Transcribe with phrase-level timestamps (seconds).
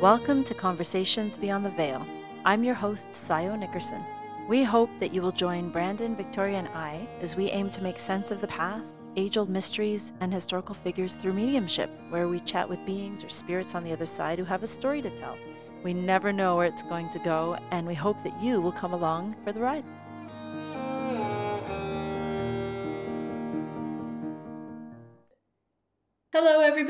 [0.00, 2.06] Welcome to Conversations Beyond the Veil.
[2.46, 4.02] I'm your host, Sayo Nickerson.
[4.48, 7.98] We hope that you will join Brandon, Victoria, and I as we aim to make
[7.98, 12.66] sense of the past, age old mysteries, and historical figures through mediumship, where we chat
[12.66, 15.36] with beings or spirits on the other side who have a story to tell.
[15.84, 18.94] We never know where it's going to go, and we hope that you will come
[18.94, 19.84] along for the ride.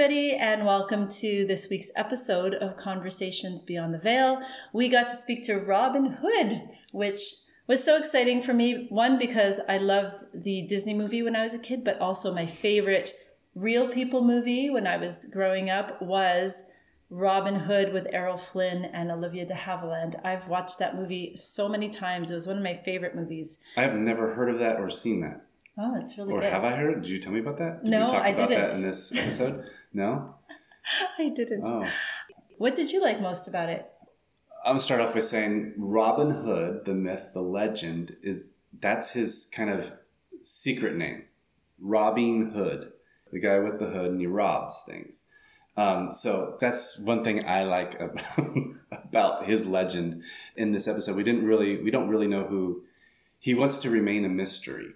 [0.01, 4.41] Everybody, and welcome to this week's episode of Conversations Beyond the Veil.
[4.73, 7.21] We got to speak to Robin Hood, which
[7.67, 8.87] was so exciting for me.
[8.89, 12.47] One, because I loved the Disney movie when I was a kid, but also my
[12.47, 13.13] favorite
[13.55, 16.63] real people movie when I was growing up was
[17.11, 20.19] Robin Hood with Errol Flynn and Olivia de Havilland.
[20.25, 22.31] I've watched that movie so many times.
[22.31, 23.59] It was one of my favorite movies.
[23.77, 25.43] I've never heard of that or seen that.
[25.79, 26.53] Oh, it's really or good.
[26.53, 27.03] have I heard?
[27.03, 27.85] Did you tell me about that?
[27.85, 28.71] Did No, we talk I about didn't.
[28.71, 29.71] that in this episode?
[29.93, 30.35] no?
[31.19, 31.65] I didn't.
[31.67, 31.87] Oh.
[32.59, 33.91] What did you like most about it?
[34.65, 39.49] I'm gonna start off by saying Robin Hood, the myth, the legend, is that's his
[39.55, 39.91] kind of
[40.43, 41.25] secret name.
[41.79, 42.93] Robin Hood.
[43.33, 45.23] The guy with the hood and he robs things.
[45.77, 48.57] Um, so that's one thing I like about,
[48.93, 50.25] about his legend
[50.57, 51.17] in this episode.
[51.17, 52.83] We didn't really we don't really know who
[53.39, 54.93] he wants to remain a mystery.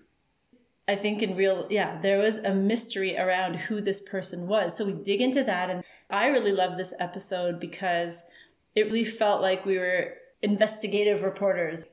[0.87, 4.77] I think in real, yeah, there was a mystery around who this person was.
[4.77, 5.71] So we dig into that.
[5.71, 8.23] And I really love this episode because
[8.75, 11.87] it really felt like we were investigative reporters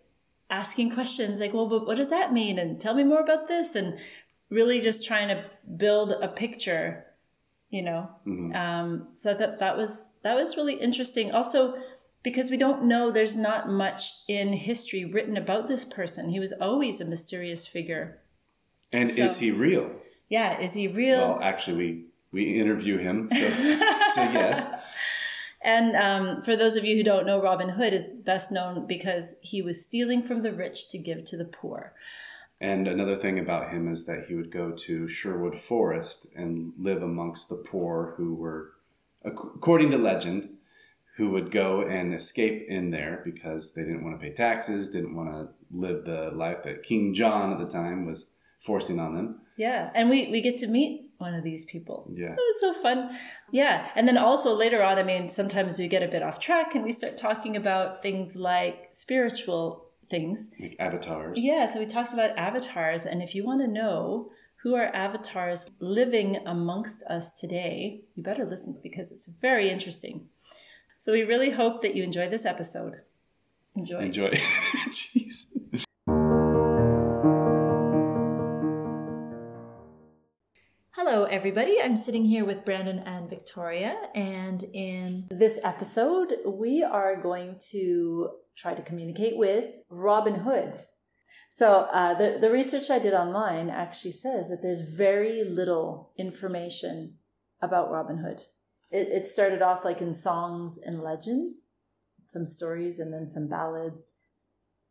[0.49, 2.59] asking questions like, well, but what does that mean?
[2.59, 3.75] And tell me more about this.
[3.75, 3.97] And
[4.49, 5.45] really just trying to
[5.77, 7.05] build a picture,
[7.69, 8.09] you know?
[8.27, 8.53] Mhm.
[8.53, 11.31] Um, so that, that was, that was really interesting.
[11.31, 11.75] Also,
[12.23, 16.29] because we don't know, there's not much in history written about this person.
[16.29, 18.19] He was always a mysterious figure.
[18.93, 19.91] And So- is he real?
[20.29, 21.19] Yeah, is he real?
[21.19, 23.35] Well, actually, we we interview him, so
[24.15, 24.65] so yes.
[25.61, 29.35] And um, for those of you who don't know, Robin Hood is best known because
[29.41, 31.93] he was stealing from the rich to give to the poor.
[32.59, 37.03] And another thing about him is that he would go to Sherwood Forest and live
[37.03, 38.71] amongst the poor who were,
[39.23, 40.49] according to legend,
[41.17, 45.15] who would go and escape in there because they didn't want to pay taxes, didn't
[45.15, 49.41] want to live the life that King John at the time was forcing on them.
[49.57, 52.09] Yeah, and we, we get to meet one of these people.
[52.13, 52.31] Yeah.
[52.31, 53.17] It was so fun.
[53.51, 56.73] Yeah, and then also later on, I mean, sometimes we get a bit off track
[56.73, 60.47] and we start talking about things like spiritual things.
[60.59, 61.37] Like avatars.
[61.39, 64.31] Yeah, so we talked about avatars, and if you want to know
[64.63, 70.27] who are avatars living amongst us today, you better listen because it's very interesting.
[70.99, 72.97] So we really hope that you enjoy this episode.
[73.75, 73.99] Enjoy.
[73.99, 74.29] Enjoy.
[74.89, 75.45] Jeez.
[81.11, 81.75] Hello, everybody.
[81.81, 88.29] I'm sitting here with Brandon and Victoria, and in this episode, we are going to
[88.55, 90.73] try to communicate with Robin Hood.
[91.49, 97.17] So, uh, the, the research I did online actually says that there's very little information
[97.61, 98.41] about Robin Hood.
[98.89, 101.67] It, it started off like in songs and legends,
[102.27, 104.13] some stories, and then some ballads.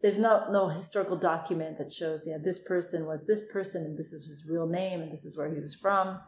[0.02, 4.12] There's no no historical document that shows yeah this person was this person and this
[4.12, 6.18] is his real name and this is where he was from.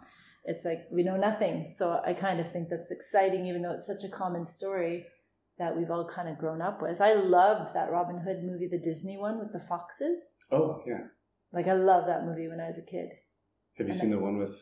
[0.45, 1.71] It's like we know nothing.
[1.75, 5.07] So I kind of think that's exciting, even though it's such a common story
[5.59, 7.01] that we've all kind of grown up with.
[7.01, 10.33] I loved that Robin Hood movie, the Disney one with the foxes.
[10.51, 11.05] Oh yeah.
[11.53, 13.11] Like I loved that movie when I was a kid.
[13.79, 14.57] Have you And seen the one with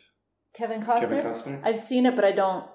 [0.54, 1.00] Kevin Costner.
[1.00, 1.60] Kevin Costner?
[1.64, 2.66] I've seen it, but I don't.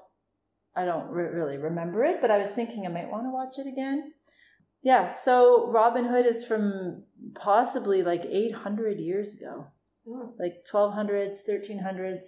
[0.75, 2.17] I don't re- really remember it.
[2.21, 4.11] But I was thinking I might want to watch it again.
[4.85, 5.15] Yeah.
[5.15, 7.03] So Robin Hood is from
[7.33, 9.65] possibly like 800 years ago,
[10.39, 12.23] like 1200s, 1300s,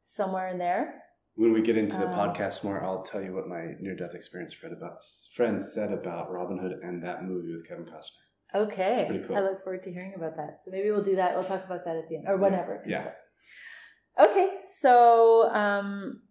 [0.00, 1.02] somewhere in there.
[1.34, 4.54] When we get into the Um, podcast more, I'll tell you what my near-death experience
[4.54, 5.04] friend about
[5.36, 8.62] friends said about Robin Hood and that movie with Kevin Costner.
[8.62, 8.94] Okay.
[9.02, 9.36] It's pretty cool.
[9.36, 10.62] I look forward to hearing about that.
[10.62, 11.34] So maybe we'll do that.
[11.34, 12.76] We'll talk about that at the end or whenever.
[12.76, 13.12] it comes Yeah.
[14.18, 14.30] up.
[14.30, 14.48] Okay.
[14.80, 16.22] So um,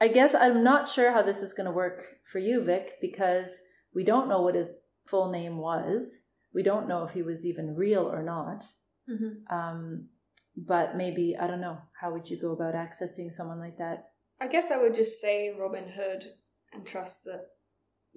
[0.00, 3.48] I guess I'm not sure how this is going to work for you, Vic, because
[3.92, 4.70] we don't know what his
[5.06, 6.20] full name was.
[6.54, 8.64] We don't know if he was even real or not.
[9.10, 9.54] Mm-hmm.
[9.54, 10.08] Um,
[10.56, 11.78] but maybe, I don't know.
[12.00, 14.10] How would you go about accessing someone like that?
[14.40, 16.24] I guess I would just say Robin Hood
[16.72, 17.46] and trust that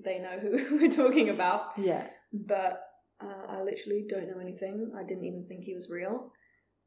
[0.04, 1.72] they know who we're talking about.
[1.78, 2.08] Yeah.
[2.34, 2.82] But
[3.22, 4.92] uh, I literally don't know anything.
[4.98, 6.32] I didn't even think he was real.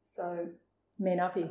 [0.01, 0.47] So
[0.99, 1.49] May not be.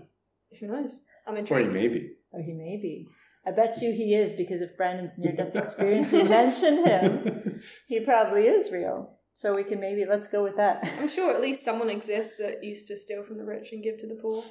[0.61, 1.05] who knows?
[1.27, 1.69] I'm intrigued.
[1.69, 1.93] Or intrigued.
[1.93, 2.11] maybe.
[2.33, 3.07] Or he may be.
[3.45, 7.61] I bet you he is because of Brandon's near death experience, we mentioned him.
[7.87, 9.19] He probably is real.
[9.35, 10.89] So we can maybe let's go with that.
[11.01, 13.99] I'm sure at least someone exists that used to steal from the rich and give
[13.99, 14.45] to the poor.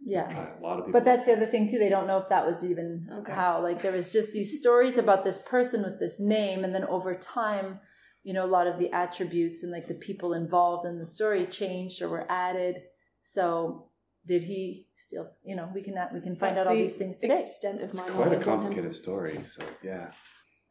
[0.00, 0.28] Yeah.
[0.58, 0.92] A lot of people.
[1.00, 1.78] But that's the other thing too.
[1.78, 3.32] They don't know if that was even Okay.
[3.32, 3.62] how.
[3.62, 7.14] Like there was just these stories about this person with this name, and then over
[7.16, 7.80] time,
[8.22, 11.46] you know, a lot of the attributes and like the people involved in the story
[11.46, 12.76] changed or were added.
[13.22, 13.86] So
[14.28, 15.30] did he still?
[15.42, 17.32] You know, we can we can find That's out all the these things today.
[17.34, 18.60] Extent of It's my quite a knowledge on him.
[18.60, 19.40] complicated story.
[19.44, 20.10] So yeah.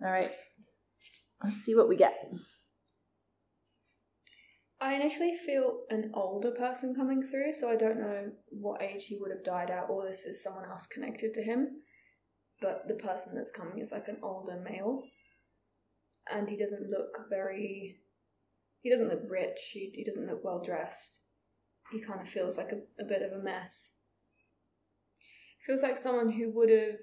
[0.01, 0.31] All right.
[1.43, 2.13] Let's see what we get.
[4.79, 9.17] I initially feel an older person coming through, so I don't know what age he
[9.19, 11.81] would have died at, or this is someone else connected to him.
[12.61, 15.01] But the person that's coming is like an older male,
[16.31, 17.97] and he doesn't look very.
[18.81, 19.59] He doesn't look rich.
[19.73, 21.21] He, he doesn't look well dressed.
[21.91, 23.91] He kind of feels like a, a bit of a mess.
[25.65, 26.99] Feels like someone who would have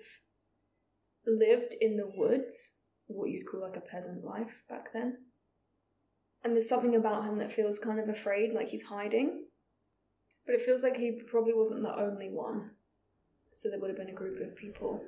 [1.26, 5.19] lived in the woods, what you'd call like a peasant life back then.
[6.42, 9.46] And there's something about him that feels kind of afraid, like he's hiding.
[10.46, 12.70] But it feels like he probably wasn't the only one.
[13.54, 15.02] So there would have been a group of people.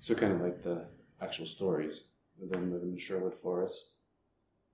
[0.00, 0.86] So kind of like the
[1.20, 2.04] actual stories
[2.42, 3.90] of them living in Sherwood Forest.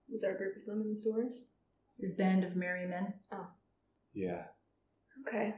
[0.09, 1.45] Was there a group of them in the stories?
[1.99, 3.15] His band of merry men.
[3.33, 3.49] Ah.
[4.15, 4.45] Yeah.
[5.27, 5.55] Okay.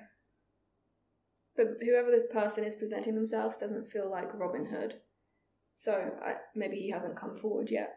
[1.56, 4.95] But whoever this person is presenting themselves doesn't feel like Robin Hood.
[5.75, 7.91] So I, maybe he hasn't come forward yet.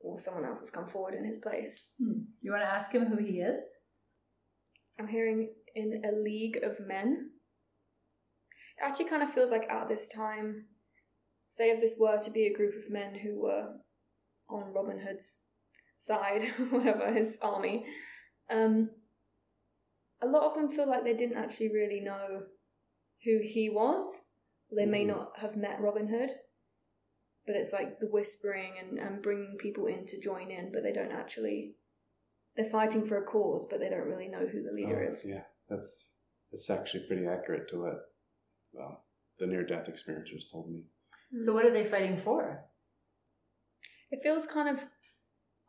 [0.00, 1.90] Or someone else has come forward in his place.
[2.02, 2.22] Hmm.
[2.40, 3.62] You want to ask him who he is?
[4.98, 7.30] I'm hearing in a league of men.
[8.78, 10.64] It actually kind of feels like at this time,
[11.50, 13.68] say if this were to be a group of men who were
[14.48, 15.38] on Robin Hood's
[15.98, 17.84] side, whatever, his army,
[18.50, 18.90] um,
[20.22, 22.46] a lot of them feel like they didn't actually really know
[23.24, 24.22] who he was.
[24.70, 25.08] They may Mhm.
[25.08, 26.30] not have met Robin Hood,
[27.46, 30.92] but it's like the whispering and, and bringing people in to join in, but they
[30.92, 31.76] don't actually.
[32.56, 35.24] They're fighting for a cause, but they don't really know who the leader Oh, is.
[35.24, 35.44] Yeah.
[35.68, 36.10] That's
[36.50, 38.12] that's actually pretty accurate to what
[38.72, 39.04] well
[39.38, 40.84] the near death experiencers told me.
[41.42, 42.64] So what are they fighting for?
[44.10, 44.84] It feels kind of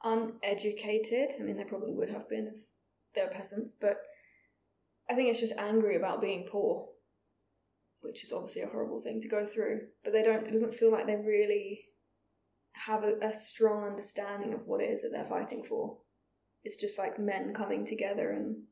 [0.04, 1.36] uneducated.
[1.40, 4.02] I mean, they probably would have been if they were peasants, but
[5.12, 6.88] I think it's just angry about being poor,
[8.00, 9.82] which is obviously a horrible thing to go through.
[10.06, 10.48] But they don't.
[10.48, 11.82] It doesn't feel like they really
[12.72, 15.98] have a, a strong understanding of what it is that they're fighting for.
[16.64, 18.64] It's just like men coming together and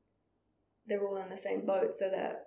[0.87, 2.37] they're all in the same boat, so they're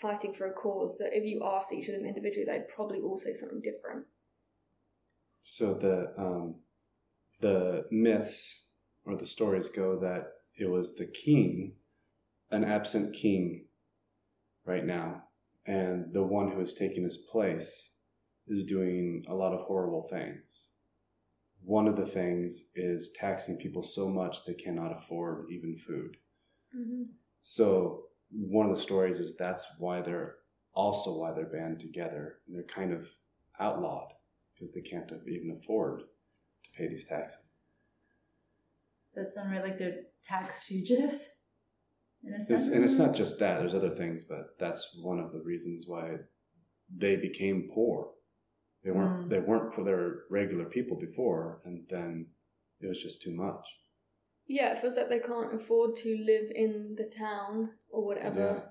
[0.00, 3.18] fighting for a cause that if you asked each of them individually, they'd probably all
[3.18, 4.06] say something different.
[5.42, 6.54] So the um,
[7.40, 8.68] the myths
[9.04, 10.28] or the stories go that
[10.58, 11.74] it was the king,
[12.50, 13.64] an absent king,
[14.64, 15.22] right now,
[15.66, 17.90] and the one who has taken his place
[18.48, 20.68] is doing a lot of horrible things.
[21.62, 26.16] One of the things is taxing people so much they cannot afford even food.
[26.76, 27.02] Mm-hmm.
[27.42, 30.36] So one of the stories is that's why they're
[30.74, 32.38] also why they're band together.
[32.48, 33.08] They're kind of
[33.58, 34.12] outlawed
[34.54, 37.54] because they can't even afford to pay these taxes.
[39.14, 39.64] Does that sound right?
[39.64, 41.35] Like they're tax fugitives?
[42.26, 43.58] In It's, and it's not just that.
[43.58, 46.16] There's other things, but that's one of the reasons why
[46.94, 48.10] they became poor.
[48.84, 49.26] They weren't.
[49.26, 49.30] Mm.
[49.30, 52.26] They weren't for their regular people before, and then
[52.80, 53.66] it was just too much.
[54.46, 58.68] Yeah, it feels like they can't afford to live in the town or whatever Yeah.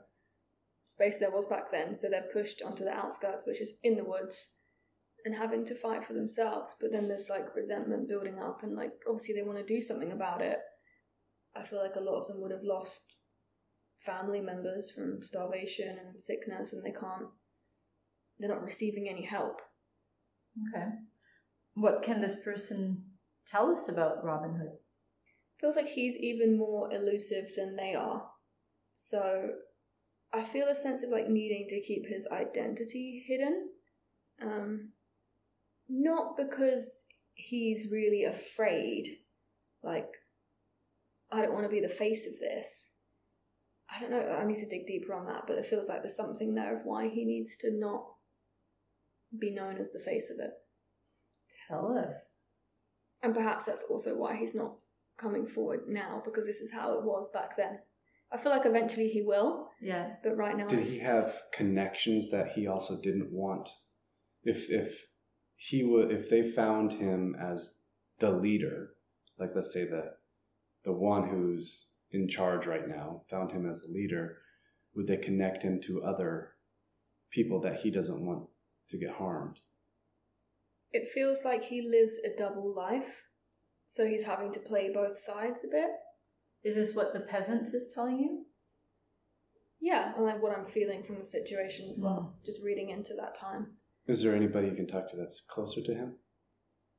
[0.86, 4.06] space there was back then, so they're pushed onto the outskirts, which is in the
[4.06, 4.56] woods,
[5.26, 6.76] and having to fight for themselves.
[6.80, 10.12] But then there's like resentment building up, and like obviously they want to do something
[10.14, 10.60] about it.
[11.56, 13.15] I feel like a lot of them would have lost
[14.06, 17.28] family members from starvation and sickness, and they can't.
[18.40, 19.62] They're not receiving any help.
[20.74, 20.88] Okay.
[21.76, 23.04] What can this person
[23.48, 24.78] tell us about Robin Hood?
[25.60, 28.24] feels like he's even more elusive than they are.
[28.96, 29.50] So
[30.34, 33.70] I feel a sense of like needing to keep his identity hidden.
[34.42, 34.90] Um,
[35.88, 39.18] not because he's really afraid,
[39.84, 40.10] like,
[41.32, 42.92] I don't want to be the face of this.
[43.96, 46.18] I don't know, I need to dig deeper on that, but it feels like there's
[46.18, 48.06] something there of why he needs to not
[49.40, 50.52] be known as the face of it.
[51.68, 52.36] Tell us.
[53.24, 54.76] And perhaps that's also why he's not
[55.18, 57.80] coming forward now because this is how it was back then.
[58.32, 60.16] I feel like eventually he will, Yeah.
[60.24, 60.68] but right now.
[60.68, 63.70] Did he just- have connections that he also didn't want?
[64.44, 65.08] If if
[65.56, 67.82] he would, if they found him as
[68.20, 68.96] the leader,
[69.38, 70.18] like let's say the
[70.84, 74.38] the one who's in charge right now, found him as a leader,
[74.96, 76.52] would they connect him to other
[77.32, 78.48] people that he doesn't want
[78.90, 79.60] to get harmed?
[80.92, 83.24] It feels like he lives a double life,
[83.86, 85.90] so he's having to play both sides a bit.
[86.64, 88.46] Is this what the peasant is telling you?
[89.82, 92.34] Yeah, and like what I'm feeling from the situation as well.
[92.42, 92.46] Mm.
[92.46, 93.74] Just reading into that time.
[94.08, 96.16] Is there anybody you can talk to that's closer to him?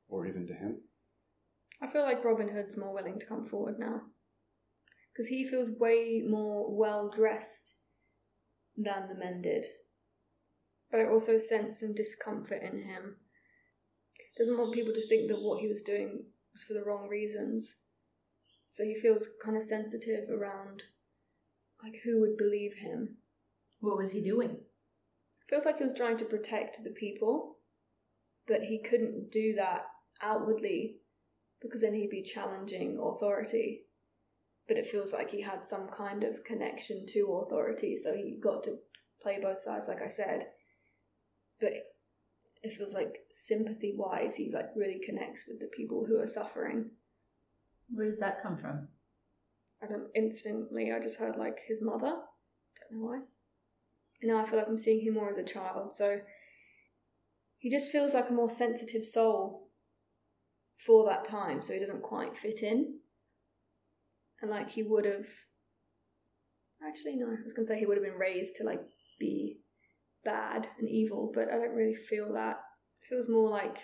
[0.07, 0.77] Or even to him?
[1.81, 4.01] I feel like Robin Hood's more willing to come forward now.
[5.17, 7.73] Because he feels way more well dressed
[8.77, 9.65] than the men did.
[10.91, 13.15] But I also sense some discomfort in him.
[14.37, 17.77] Doesn't want people to think that what he was doing was for the wrong reasons.
[18.69, 20.83] So he feels kind of sensitive around
[21.83, 23.17] like who would believe him.
[23.79, 24.57] What was he doing?
[25.49, 27.57] Feels like he was trying to protect the people,
[28.47, 29.87] but he couldn't do that
[30.21, 30.97] outwardly
[31.59, 33.86] because then he'd be challenging authority.
[34.67, 38.63] But it feels like he had some kind of connection to authority, so he got
[38.63, 38.77] to
[39.21, 40.47] play both sides, like I said.
[41.59, 41.71] But
[42.63, 46.91] it feels like sympathy wise, he like really connects with the people who are suffering.
[47.89, 48.89] Where does that come from?
[49.81, 52.09] I don't instantly I just heard like his mother.
[52.09, 53.19] Don't know why.
[54.21, 56.19] And now I feel like I'm seeing him more as a child, so
[57.57, 59.69] he just feels like a more sensitive soul
[60.85, 62.99] for that time, so he doesn't quite fit in.
[64.41, 65.25] And like he would have
[66.85, 68.81] actually no, I was gonna say he would have been raised to like
[69.19, 69.59] be
[70.23, 72.59] bad and evil, but I don't really feel that.
[73.01, 73.77] It feels more like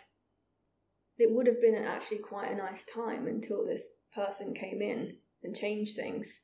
[1.18, 5.56] it would have been actually quite a nice time until this person came in and
[5.56, 6.42] changed things.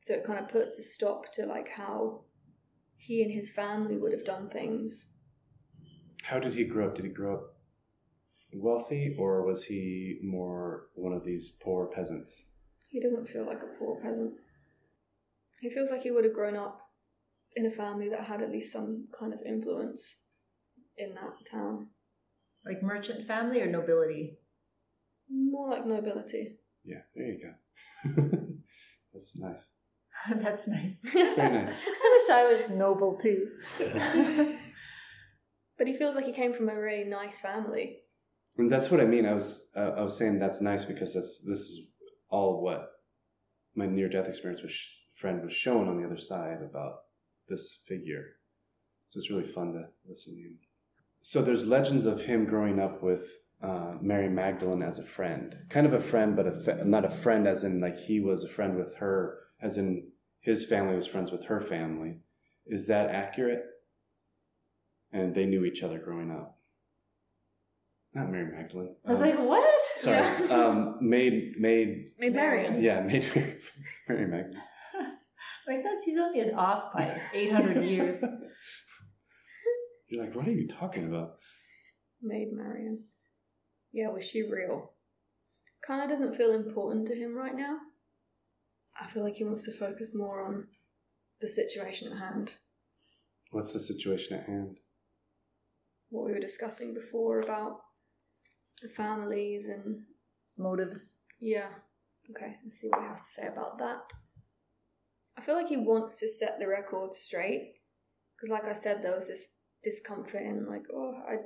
[0.00, 2.22] So it kind of puts a stop to like how
[2.96, 5.06] he and his family would have done things.
[6.22, 6.96] How did he grow up?
[6.96, 7.56] Did he grow up
[8.54, 12.44] wealthy or was he more one of these poor peasants?
[12.88, 14.34] He doesn't feel like a poor peasant.
[15.60, 16.80] He feels like he would have grown up
[17.56, 20.02] in a family that had at least some kind of influence
[20.98, 21.88] in that town.
[22.64, 24.38] Like merchant family or nobility?
[25.30, 26.56] More like nobility.
[26.84, 28.22] Yeah, there you go.
[29.12, 29.70] That's nice.
[30.42, 30.98] That's nice.
[31.02, 31.74] Very nice.
[31.86, 33.48] I wish I was noble too.
[35.78, 37.98] But he feels like he came from a really nice family.
[38.58, 39.26] And that's what I mean.
[39.26, 41.80] I was uh, I was saying that's nice because that's this is
[42.28, 42.90] all what
[43.74, 47.00] my near death experience with sh- friend was shown on the other side about
[47.48, 48.24] this figure.
[49.08, 50.54] So it's really fun to listen to.
[51.20, 55.86] So there's legends of him growing up with uh, Mary Magdalene as a friend, kind
[55.86, 58.48] of a friend, but a fa- not a friend as in like he was a
[58.48, 60.08] friend with her, as in
[60.40, 62.20] his family was friends with her family.
[62.66, 63.64] Is that accurate?
[65.12, 66.55] And they knew each other growing up.
[68.14, 68.96] Not Mary Magdalene.
[69.06, 69.82] I was Um, like, what?
[69.98, 70.16] sorry,
[70.48, 70.66] Yeah.
[70.66, 72.82] um, maid, maid, Maid Marian.
[72.82, 73.24] yeah, maid,
[74.08, 74.62] Mary Magdalene.
[75.68, 78.22] Like that's he's only an off by eight hundred years.
[80.08, 81.38] You're like, what are you talking about?
[82.22, 83.02] Maid Marian.
[83.92, 84.92] Yeah, was she real?
[85.84, 87.78] Kind of doesn't feel important to him right now.
[89.00, 90.68] I feel like he wants to focus more on
[91.40, 92.52] the situation at hand.
[93.50, 94.76] What's the situation at hand?
[96.10, 97.80] What we were discussing before about
[98.82, 100.02] the families and
[100.44, 101.20] His motives.
[101.40, 101.68] yeah.
[102.28, 104.00] Okay, let's see what he has to say about that.
[105.38, 107.74] I feel like he wants to set the record straight
[108.34, 109.48] because, like I said, there was this
[109.84, 111.36] discomfort in like, oh, I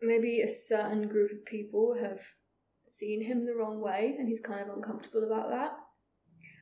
[0.00, 2.20] maybe a certain group of people have
[2.86, 5.72] seen him the wrong way, and he's kind of uncomfortable about that.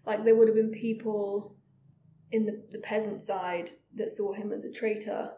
[0.06, 1.54] Like there would have been people
[2.32, 5.32] in the, the peasant side that saw him as a traitor,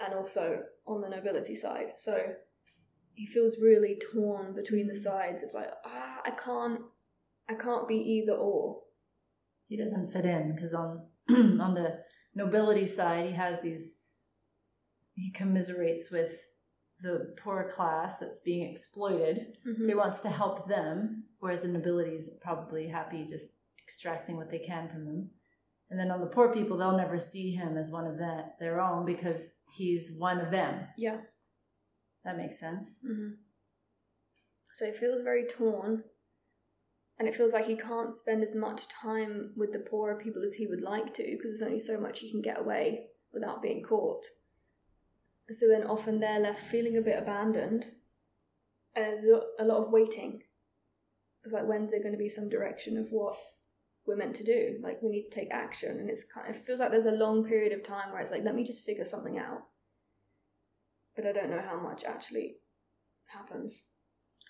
[0.00, 1.92] and also on the nobility side.
[1.98, 2.20] So
[3.20, 6.80] he feels really torn between the sides of like, ah, I can't,
[7.50, 8.78] I can't be either or.
[9.68, 11.98] He doesn't fit in because on on the
[12.34, 13.96] nobility side, he has these.
[15.12, 16.32] He commiserates with
[17.02, 21.24] the poor class that's being exploited, so he wants to help them.
[21.40, 23.52] Whereas the nobility is probably happy just
[23.84, 25.28] extracting what they can from them.
[25.90, 28.80] And then on the poor people, they'll never see him as one of the, their
[28.80, 30.86] own because he's one of them.
[30.96, 31.18] Yeah.
[32.24, 32.98] That makes sense.
[33.02, 33.30] hmm
[34.72, 36.04] So he feels very torn,
[37.18, 40.54] and it feels like he can't spend as much time with the poorer people as
[40.54, 43.82] he would like to because there's only so much he can get away without being
[43.82, 44.24] caught.
[45.50, 47.86] So then often they're left feeling a bit abandoned,
[48.94, 49.24] and there's
[49.58, 50.44] a- lot of waiting.
[51.44, 53.36] Of like, when's there going to be some direction of what
[54.06, 54.78] we're meant to do?
[54.82, 57.12] Like, we need to take action, and it's kind of it feels like there's a
[57.12, 59.62] long period of time where it's like, let me just figure something out.
[61.16, 62.56] But I don't know how much actually
[63.26, 63.84] happens.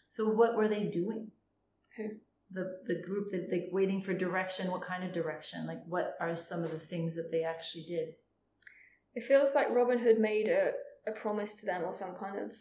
[0.09, 1.31] So what were they doing?
[1.97, 2.09] Who?
[2.53, 4.71] The the group that like waiting for direction.
[4.71, 5.67] What kind of direction?
[5.67, 8.15] Like what are some of the things that they actually did?
[9.15, 10.73] It feels like Robin Hood made a,
[11.07, 12.53] a promise to them or some kind of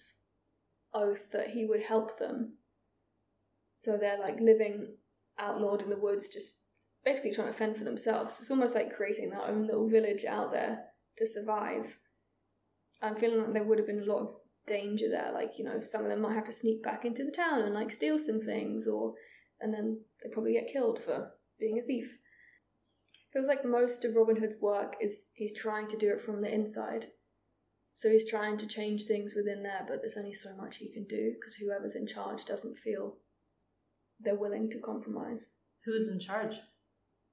[0.94, 2.53] oath that he would help them.
[3.75, 4.96] So they're like living
[5.38, 6.63] outlawed in the woods, just
[7.06, 8.38] basically trying to fend for themselves.
[8.39, 10.86] It's almost like creating their own little village out there
[11.18, 11.98] to survive.
[13.01, 14.36] I'm feeling like there would have been a lot of
[14.68, 15.32] danger there.
[15.34, 17.74] Like, you know, some of them might have to sneak back into the town and
[17.74, 19.13] like steal some things or
[19.62, 22.18] and then they probably get killed for being a thief.
[23.34, 26.53] Feels like most of Robin Hood's work is he's trying to do it from the
[26.53, 27.08] inside.
[27.94, 31.03] So he's trying to change things within there, but there's only so much he can
[31.03, 33.18] do because whoever's in charge doesn't feel
[34.22, 35.50] they're willing to compromise.
[35.86, 36.56] Who's in charge?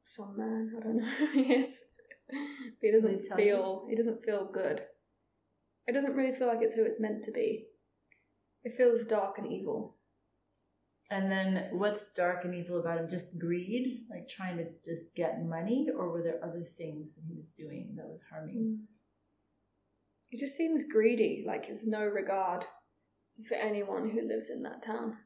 [0.04, 1.12] Some man, I don't know.
[1.34, 1.82] yes,
[2.28, 2.36] but
[2.80, 3.86] he doesn't feel.
[3.88, 4.82] He doesn't feel good.
[5.86, 7.66] It doesn't really feel like it's who it's meant to be.
[8.64, 9.96] It feels dark and evil.
[11.10, 13.08] And then what's dark and evil about him?
[13.08, 17.36] Just greed, like trying to just get money, or were there other things that he
[17.36, 18.56] was doing that was harming?
[18.56, 18.84] Mm.
[20.28, 22.64] He just seems greedy, like has no regard
[23.48, 25.16] for anyone who lives in that town.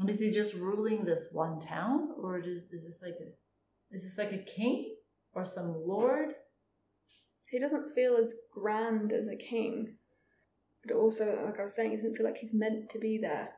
[0.00, 4.02] And is he just ruling this one town, or is is this like a is
[4.02, 4.96] this like a king
[5.34, 6.34] or some lord?
[7.50, 9.96] He doesn't feel as grand as a king,
[10.84, 13.50] but also, like I was saying, he doesn't feel like he's meant to be there.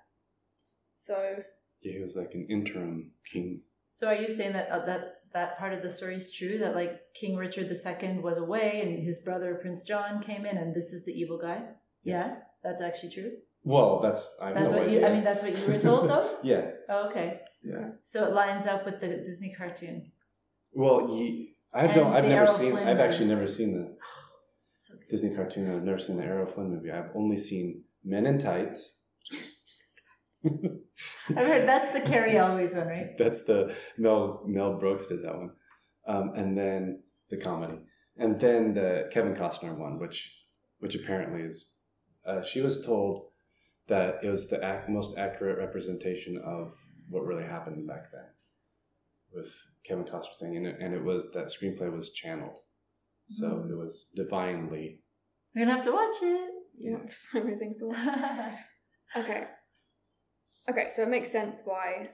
[0.94, 1.36] So
[1.80, 3.62] Yeah, he was like an interim king.
[3.88, 5.00] So are you saying that uh, that
[5.34, 6.58] that part of the story is true?
[6.58, 10.74] That like King Richard II was away and his brother Prince John came in, and
[10.74, 11.62] this is the evil guy?
[12.02, 13.32] Yeah, that's actually true.
[13.64, 15.04] Well, that's I That's no what you.
[15.04, 16.38] I mean, that's what you were told, though.
[16.42, 17.90] yeah, Oh, okay, yeah.
[18.04, 20.10] so it lines up with the Disney cartoon.
[20.72, 22.12] Well, ye, I And don't.
[22.12, 22.72] I've the never Errol seen.
[22.72, 23.08] Flynn I've movie.
[23.08, 23.96] actually never seen the
[24.76, 25.08] So good.
[25.10, 25.74] Disney cartoon.
[25.74, 26.90] I've never seen the Errol Flynn movie.
[26.90, 28.94] I've only seen Men in Tights.
[30.44, 30.50] I've
[31.36, 33.10] heard that's the Carrie Elways one, right?
[33.18, 35.50] That's the Mel Mel Brooks did that one,
[36.06, 37.78] um, and then the comedy,
[38.16, 40.34] and then the Kevin Costner one, which
[40.78, 41.74] which apparently is.
[42.26, 43.30] Uh, she was told
[43.88, 46.72] that it was the ac- most accurate representation of
[47.08, 48.24] what really happened back then,
[49.34, 49.50] with
[49.84, 52.60] Kevin Costner thing, and it, and it was that screenplay was channeled,
[53.28, 53.70] so Mm.
[53.70, 55.02] it was divinely.
[55.54, 56.50] We're gonna have to watch it.
[56.78, 57.98] yeah, so many things to watch.
[59.16, 59.44] Okay.
[60.68, 62.10] Okay, so it makes sense why.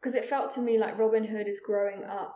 [0.00, 2.34] Because it felt to me like Robin Hood is growing up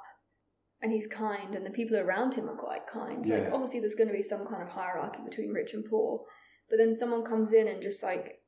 [0.82, 3.24] and he's kind, and the people around him are quite kind.
[3.26, 6.24] Like, obviously, there's going to be some kind of hierarchy between rich and poor,
[6.68, 8.40] but then someone comes in and just like,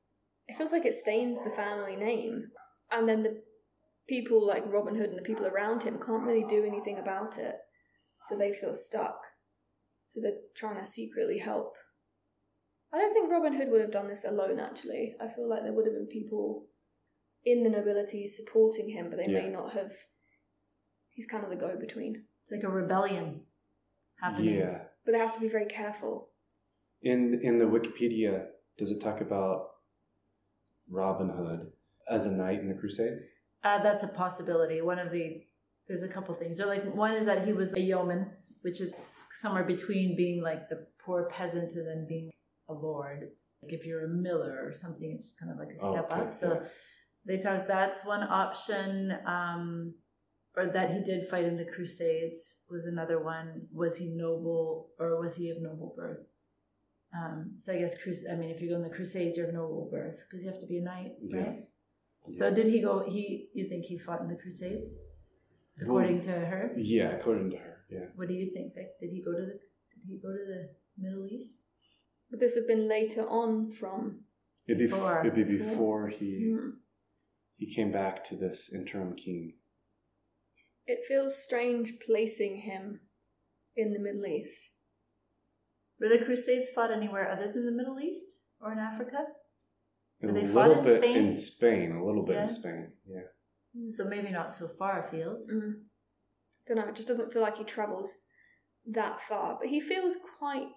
[0.49, 2.43] it feels like it stains the family name.
[2.91, 3.41] And then the
[4.09, 7.57] people like Robin Hood and the people around him can't really do anything about it.
[8.23, 9.19] So they feel stuck.
[10.09, 11.75] So they're trying to secretly help
[12.95, 15.17] I don't think Robin Hood would have done this alone, actually.
[15.21, 16.67] I feel like there would have been people
[17.45, 19.91] in the nobility supporting him, but they may not have.
[21.11, 22.25] He's kind of the go between.
[22.45, 23.41] It's like a rebellion
[24.21, 24.59] happening.
[24.59, 24.83] Yeah.
[25.05, 26.29] But they have to be very careful.
[27.03, 28.47] In in the Wikipedia,
[28.79, 29.71] does it talk about
[30.89, 31.73] Robin Hood
[32.09, 33.25] as a knight in the Crusades?
[33.65, 34.81] Uh, that's a possibility.
[34.83, 35.43] One of the
[35.89, 36.59] there's a couple things.
[36.59, 38.31] So like one is that he was a yeoman,
[38.63, 38.95] which is
[39.33, 42.31] somewhere between being like the poor peasant and then being
[42.69, 43.21] a lord.
[43.23, 46.11] It's like if you're a miller or something, it's just kind of like a step
[46.11, 46.35] Okay, up.
[46.35, 46.69] So yeah.
[47.27, 49.13] they talk that's one option.
[49.27, 49.95] Um,
[50.57, 53.63] or that he did fight in the Crusades was another one.
[53.73, 56.21] Was he noble or was he of noble birth?
[57.17, 59.55] Um, so I guess crus- I mean, if you go in the Crusades, you're of
[59.55, 61.53] noble birth because you have to be a knight, Yeah.
[62.27, 62.37] Right?
[62.37, 63.05] So did he go?
[63.09, 64.95] He you think he fought in the Crusades,
[65.81, 66.73] according to her?
[66.77, 67.85] Yeah, according to her.
[67.91, 68.07] Yeah.
[68.17, 68.99] What do you think, Vic?
[69.01, 71.61] Did he go to the Did he go to the Middle East?
[72.31, 74.21] But this would have been later on from.
[74.67, 75.21] It'd be Before.
[75.21, 76.71] it'd be before he Hmm.
[77.57, 79.55] he came back to this interim king.
[80.87, 83.01] It feels strange placing him
[83.77, 84.59] in the Middle East.
[86.01, 88.27] Were the Crusades fought anywhere other than the Middle East
[88.61, 89.19] or in Africa?
[90.31, 91.17] A they fought little in bit Spain?
[91.17, 92.43] in Spain, a little bit Yeah.
[92.43, 92.93] in Spain.
[93.07, 93.93] Yeah.
[93.93, 95.43] So maybe not so far afield.
[95.53, 95.83] Mm.
[96.67, 96.89] Don't know.
[96.89, 98.17] It just doesn't feel like he travels
[98.87, 100.69] that far, but he feels quite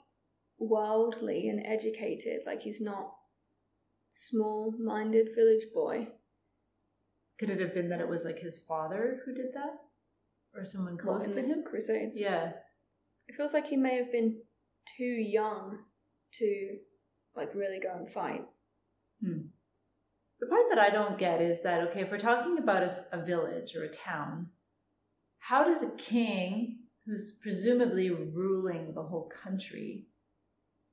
[0.57, 2.41] worldly and educated.
[2.45, 3.13] Like he's not
[4.09, 6.07] small-minded village boy.
[7.39, 9.75] Could it have been that it was like his father who did that,
[10.55, 11.63] or someone What, close in to him?
[11.63, 12.19] Crusades.
[12.19, 12.53] Yeah.
[13.27, 14.41] It feels like he may have been
[14.97, 15.77] too young
[16.39, 16.77] to
[17.35, 18.43] like really go and fight.
[20.39, 23.75] The part that I don't get is that okay, if we're talking about a village
[23.75, 24.47] or a town,
[25.39, 30.05] how does a king who's presumably ruling the whole country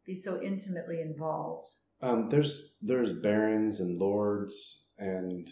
[0.07, 1.73] be so intimately involved?
[2.01, 5.49] Um, there's there's barons and lords and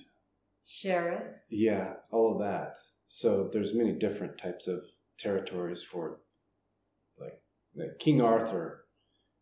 [0.65, 1.49] Sheriffs.
[1.51, 2.77] yeah, all of that.
[3.09, 4.83] So there's many different types of
[5.19, 6.21] territories for
[7.19, 7.43] like,
[7.77, 8.87] like King Arthur.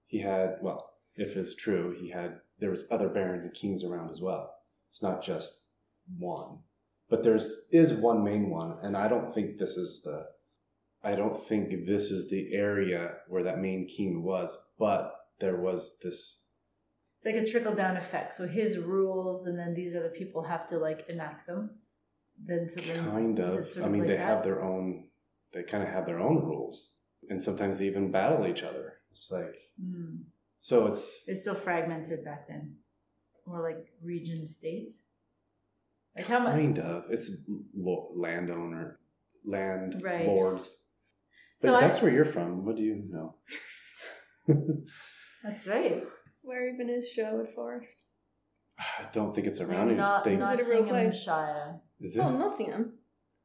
[0.07, 4.11] He had well, if it's true, he had there was other barons and kings around
[4.11, 4.55] as well.
[4.90, 5.66] It's not just
[6.18, 6.59] one.
[7.09, 10.27] but there's is one main one, and I don't think this is the.
[11.03, 15.99] I don't think this is the area where that main king was, but there was
[16.03, 16.44] this.
[17.16, 18.35] It's like a trickle down effect.
[18.35, 21.70] So his rules, and then these other people have to like enact them.
[22.44, 23.66] Then so then Kind of.
[23.83, 24.27] I mean, like they that?
[24.27, 25.09] have their own.
[25.53, 26.96] They kind of have their own rules,
[27.29, 28.94] and sometimes they even battle each other.
[29.12, 30.16] It's like Hmm.
[30.61, 30.87] So.
[30.88, 32.77] It's It's still fragmented back then,
[33.46, 35.05] more like region states.
[36.16, 36.53] Like how much?
[36.55, 37.05] kind of.
[37.11, 37.31] It's
[37.75, 38.99] lo- landowner,
[39.44, 40.27] land Right.
[40.27, 40.88] lords.
[41.61, 42.64] But So I- that's where you're from.
[42.64, 43.35] What do you know?
[45.44, 46.03] That's right.
[46.42, 47.94] Where even is Sherwood Forest?
[48.79, 49.96] I don't think it's around here.
[49.96, 51.23] Not They- not Is it a real place?
[51.23, 51.81] Shire.
[52.01, 52.25] is oh, it?
[52.27, 52.99] Oh, Nottingham.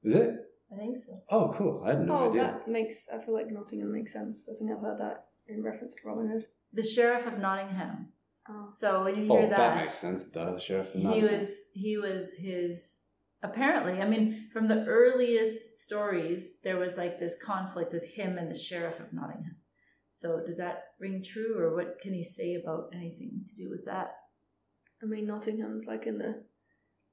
[0.03, 0.31] Is it?
[0.73, 1.21] I think so.
[1.29, 1.83] Oh, cool.
[1.85, 2.41] I had no oh, idea.
[2.43, 3.07] that makes.
[3.09, 4.49] I feel like Nottingham makes sense.
[4.49, 6.47] I think I've heard that in reference to Robin Hood.
[6.75, 8.09] The sheriff of Nottingham.
[8.49, 8.69] Oh.
[8.71, 10.25] So when you Oh, hear that, that, makes sense.
[10.25, 10.93] Duh, sheriff.
[10.93, 12.97] of he was he was his
[13.43, 18.49] apparently i mean from the earliest stories there was like this conflict with him and
[18.49, 19.55] the sheriff of nottingham
[20.13, 23.85] so does that ring true or what can he say about anything to do with
[23.85, 24.15] that
[25.03, 26.45] I mean, Nottingham's like in the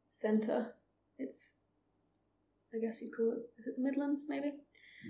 [0.09, 0.73] centre.
[1.19, 1.55] It's.
[2.75, 3.43] I guess you'd call it.
[3.59, 4.53] Is it the Midlands, maybe?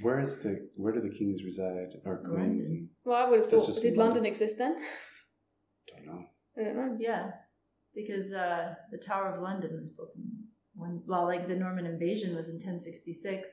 [0.00, 0.68] Where is the?
[0.76, 2.68] Where do the kings reside or queens?
[2.68, 2.88] London.
[3.05, 3.72] Well, I would have That's thought.
[3.72, 4.26] just Did London London.
[4.26, 4.76] exist then?
[5.88, 6.24] Don't know.
[6.59, 6.96] I don't know.
[7.00, 7.31] yeah
[7.94, 10.22] because uh the tower of london was built in
[10.74, 13.48] one well like the norman invasion was in 1066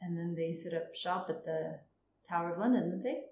[0.00, 1.78] and then they set up shop at the
[2.28, 3.22] tower of london didn't they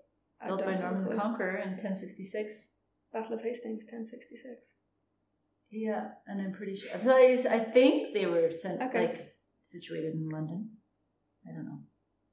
[0.41, 2.69] I built by norman the conqueror in 1066
[3.13, 4.61] Battle of Hastings, 1066.
[5.71, 6.91] Yeah, and I'm pretty sure.
[6.97, 9.07] I, I think they were sent Okay.
[9.07, 10.71] like situated in London.
[11.49, 11.81] I don't know.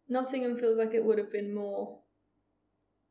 [0.10, 2.00] Nottingham feels like it would have been more.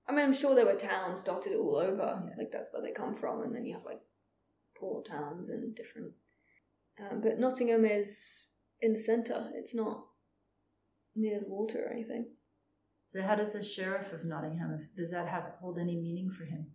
[0.07, 2.23] I mean, I'm sure there were towns dotted all over.
[2.27, 2.35] Yeah.
[2.37, 4.01] Like that's where they come from, and then you have like
[4.79, 6.13] poor towns and different.
[7.01, 8.49] Um, but Nottingham is
[8.81, 9.51] in the centre.
[9.55, 10.05] It's not
[11.15, 12.27] near the water or anything.
[13.09, 16.67] So how does the sheriff of Nottingham does that have hold any meaning for him?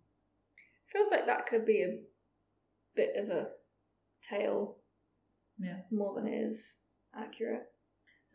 [0.88, 1.98] Feels like that could be a
[2.94, 3.48] bit of a
[4.28, 4.78] tale
[5.58, 5.80] Yeah.
[5.90, 6.76] more than it is
[7.14, 7.66] accurate.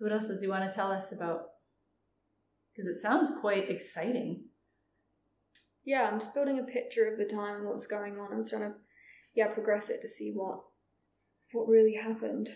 [0.01, 1.41] So what else does he want to tell us about?
[2.73, 4.45] Because it sounds quite exciting.
[5.85, 8.33] Yeah, I'm just building a picture of the time and what's going on.
[8.33, 8.73] I'm trying to,
[9.35, 10.61] yeah, progress it to see what
[11.51, 12.49] what really happened.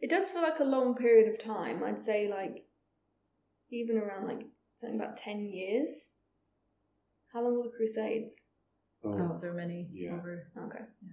[0.00, 1.84] It does feel like a long period of time.
[1.84, 2.64] I'd say like
[3.70, 6.12] even around like something about ten years.
[7.34, 8.40] How long were the Crusades?
[9.04, 10.14] Oh, Oh, there are many Yeah.
[10.14, 10.50] over.
[10.56, 10.84] Okay.
[11.02, 11.12] Yeah.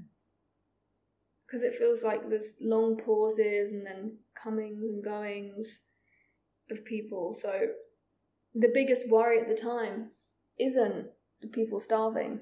[1.48, 5.80] Because it feels like there's long pauses and then comings and goings
[6.70, 7.34] of people.
[7.34, 7.70] So
[8.54, 10.12] the biggest worry at the time
[10.60, 11.08] isn't
[11.42, 12.42] the people starving,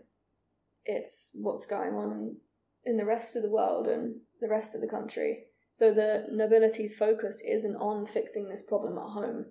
[0.85, 2.37] it's what's going on
[2.85, 5.43] in, the rest of the world and the rest of the country.
[5.71, 9.45] So the nobility's focus isn't on fixing this problem at home,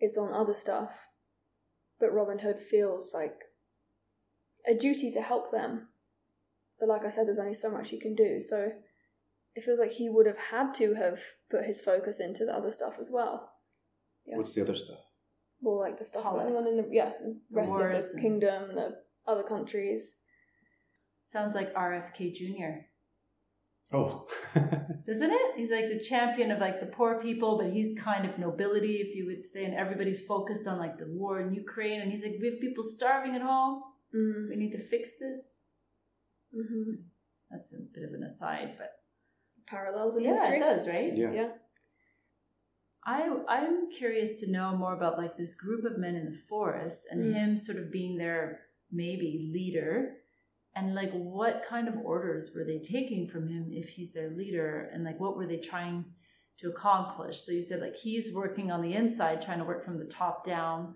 [0.00, 1.06] it's on other stuff.
[2.00, 3.38] But Robin Hood feels like
[4.66, 5.88] a duty to help them
[6.78, 8.40] but like I said, there's only so much he can do.
[8.40, 8.70] So
[9.54, 12.70] it feels like he would have had to have put his focus into the other
[12.70, 13.52] stuff as well.
[14.26, 14.36] yeah.
[14.36, 14.98] what's the other stuff?
[15.60, 18.74] Well, like the stuff going on in the yeah the rest of the and- kingdom,
[18.74, 20.16] the other countries.
[21.26, 22.72] Sounds like RFK Jr.
[23.92, 25.52] Oh, Doesn't it?
[25.56, 29.14] He's like the champion of like the poor people, but he's kind of nobility, if
[29.14, 32.34] you would say, and everybody's focused on like the war in Ukraine, and he's like,
[32.40, 33.82] we have people starving at home.
[34.14, 34.48] Mm.
[34.50, 35.62] We need to fix this.
[36.54, 36.92] Hmm
[37.50, 38.92] That's a bit of an aside, but
[39.66, 40.56] Parallels in yeah, history.
[40.58, 41.16] it does, right?
[41.16, 41.32] yeah.
[41.32, 41.48] Yeah.
[43.06, 47.06] I I'm curious to know more about like this group of men in the forest
[47.10, 47.34] and Mm.
[47.34, 50.16] him sort of being their maybe leader
[50.76, 54.90] and like what kind of orders were they taking from him if he's their leader
[54.92, 56.04] and like what were they trying
[56.60, 59.98] to accomplish so you said like he's working on the inside trying to work from
[59.98, 60.94] the top down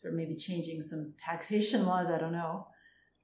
[0.00, 2.66] sort of maybe changing some taxation laws i don't know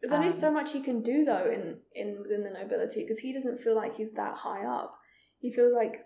[0.05, 3.21] There's only Um, so much he can do though in in within the nobility because
[3.21, 4.99] he doesn't feel like he's that high up.
[5.39, 6.05] He feels like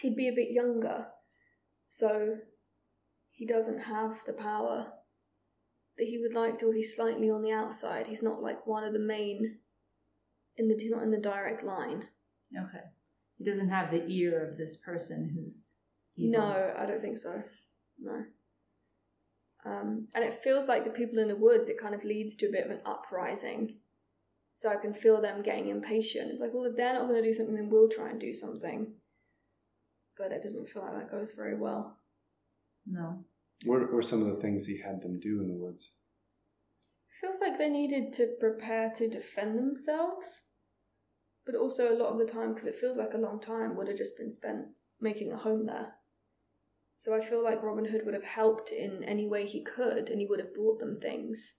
[0.00, 1.06] he'd be a bit younger,
[1.86, 2.38] so
[3.30, 4.92] he doesn't have the power
[5.96, 6.70] that he would like to.
[6.70, 8.08] Or he's slightly on the outside.
[8.08, 9.60] He's not like one of the main.
[10.56, 12.08] In the he's not in the direct line.
[12.52, 12.82] okay
[13.36, 15.74] he doesn't have the ear of this person who's
[16.16, 16.40] evil.
[16.40, 17.44] No, I don't think so.
[18.00, 18.24] No.
[19.68, 22.46] Um, and it feels like the people in the woods, it kind of leads to
[22.48, 23.62] a bit of an uprising.
[24.54, 26.40] So I can feel them getting impatient.
[26.40, 28.80] Like, well, if they're not going to do something, then we'll try and do something.
[30.16, 31.98] But it doesn't feel like that goes very well.
[32.86, 33.24] no
[33.64, 35.84] What were some of the things he had them do in the woods?
[37.10, 40.44] It feels like they needed to prepare to defend themselves.
[41.46, 43.88] but also a lot of the time, because it feels like a long time, would
[43.88, 44.66] have just been spent
[45.00, 45.94] making a home there.
[46.98, 50.20] So I feel like Robin Hood would have helped in any way he could, and
[50.20, 51.54] he would have brought them things.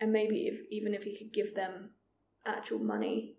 [0.00, 1.90] And maybe if even if he could give them
[2.46, 3.36] actual money,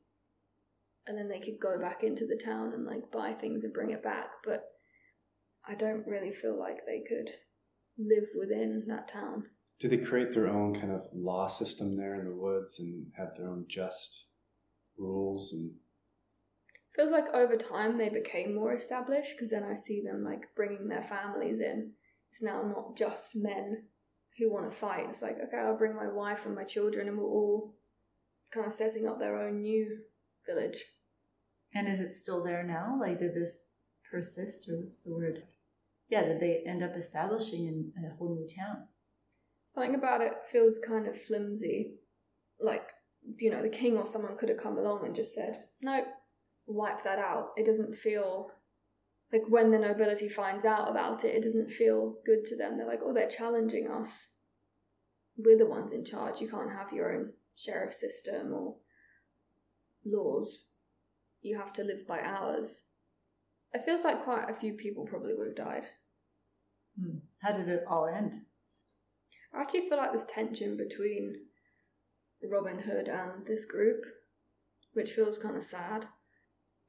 [1.07, 3.91] and then they could go back into the town and like buy things and bring
[3.91, 4.27] it back.
[4.43, 4.65] But
[5.65, 7.29] I don't really feel like they could
[7.97, 9.45] live within that town.
[9.79, 13.29] Do they create their own kind of law system there in the woods and have
[13.37, 14.27] their own just
[14.97, 15.73] rules and
[16.95, 20.87] Feels like over time they became more established because then I see them like bringing
[20.87, 21.91] their families in.
[22.31, 23.83] It's now not just men
[24.37, 25.05] who want to fight.
[25.09, 27.75] It's like, okay, I'll bring my wife and my children and we're all
[28.53, 29.99] kind of setting up their own new
[30.45, 30.83] village.
[31.73, 32.97] And is it still there now?
[32.99, 33.69] Like, did this
[34.11, 35.43] persist, or what's the word?
[36.09, 38.87] Yeah, did they end up establishing in a whole new town?
[39.65, 41.93] Something about it feels kind of flimsy.
[42.59, 42.89] Like,
[43.37, 46.07] you know, the king or someone could have come along and just said, nope,
[46.73, 47.51] wipe that out.
[47.57, 48.51] It doesn't feel
[49.31, 52.77] like when the nobility finds out about it, it doesn't feel good to them.
[52.77, 54.27] They're like, oh, they're challenging us.
[55.37, 56.41] We're the ones in charge.
[56.41, 58.75] You can't have your own sheriff system or
[60.05, 60.69] laws.
[61.41, 62.81] You have to live by ours.
[63.73, 65.83] It feels like quite a few people probably would have died.
[66.99, 67.19] Hmm.
[67.41, 68.41] How did it all end?
[69.53, 71.35] I actually feel like there's tension between
[72.43, 74.03] Robin Hood and this group,
[74.93, 76.05] which feels kind of sad.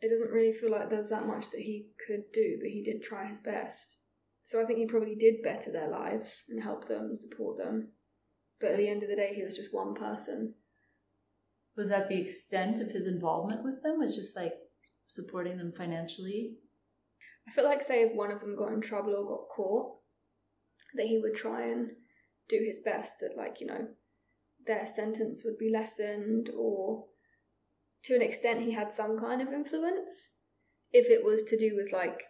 [0.03, 2.83] It doesn't really feel like there was that much that he could do, but he
[2.83, 3.99] did try his best.
[4.43, 7.93] So I think he probably did better their lives and help them and support them.
[8.61, 10.55] But at the end of the day, he was just one person.
[11.77, 14.01] Was that the extent of his involvement with them?
[14.01, 14.55] Was just like
[15.07, 16.57] supporting them financially?
[17.49, 19.97] I feel like, say, if one of them got in trouble or got caught,
[20.95, 21.91] that he would try and
[22.49, 23.87] do his best that, like, you know,
[24.67, 27.05] their sentence would be lessened or
[28.05, 30.31] to an extent he had some kind of influence.
[30.93, 32.21] If it was to do with like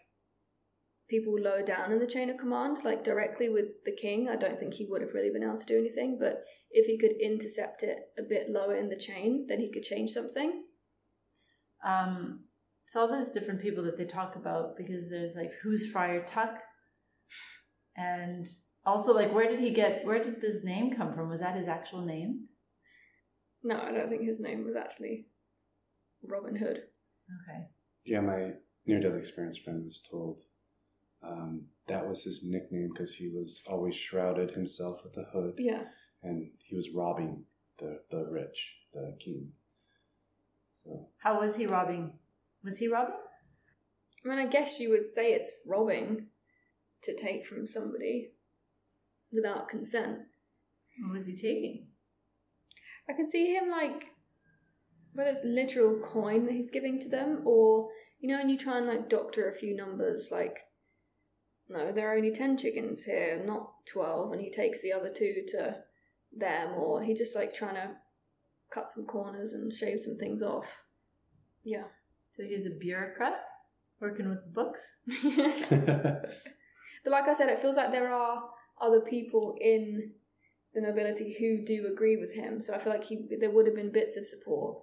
[1.08, 4.58] people lower down in the chain of command, like directly with the king, I don't
[4.58, 6.16] think he would have really been able to do anything.
[6.20, 9.82] But if he could intercept it a bit lower in the chain, then he could
[9.82, 10.64] change something.
[11.84, 12.44] Um,
[12.86, 16.54] so all those different people that they talk about because there's like who's Friar Tuck,
[17.96, 18.46] and
[18.84, 21.28] also like where did he get where did this name come from?
[21.28, 22.48] Was that his actual name?
[23.64, 25.26] No, I don't think his name was actually
[26.26, 26.78] Robin Hood.
[26.78, 27.66] Okay.
[28.04, 28.52] Yeah, my
[28.86, 30.40] near death experience friend was told
[31.22, 35.84] um, that was his nickname because he was always shrouded himself with a hood Yeah.
[36.22, 37.44] and he was robbing
[37.78, 39.52] the, the rich, the king.
[40.84, 42.12] So, How was he robbing?
[42.64, 43.14] Was he robbing?
[44.24, 46.26] I mean, I guess you would say it's robbing
[47.02, 48.30] to take from somebody
[49.32, 50.18] without consent.
[51.02, 51.86] What was he taking?
[53.08, 54.04] I can see him like
[55.12, 57.88] whether it's literal coin that he's giving to them or
[58.20, 60.58] you know, and you try and like doctor a few numbers like
[61.68, 65.42] no, there are only ten chickens here, not twelve, and he takes the other two
[65.48, 65.76] to
[66.36, 67.90] them, or he just like trying to
[68.72, 70.66] cut some corners and shave some things off.
[71.64, 71.84] Yeah.
[72.36, 73.40] So he's a bureaucrat
[74.00, 76.26] working with the books.
[77.04, 78.44] But like I said, it feels like there are
[78.80, 80.12] other people in
[80.74, 82.60] the nobility who do agree with him.
[82.60, 84.78] So I feel like he there would have been bits of support.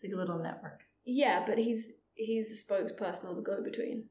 [0.00, 0.80] It's like a little network.
[1.04, 4.04] Yeah, but he's he's the spokesperson or the go between.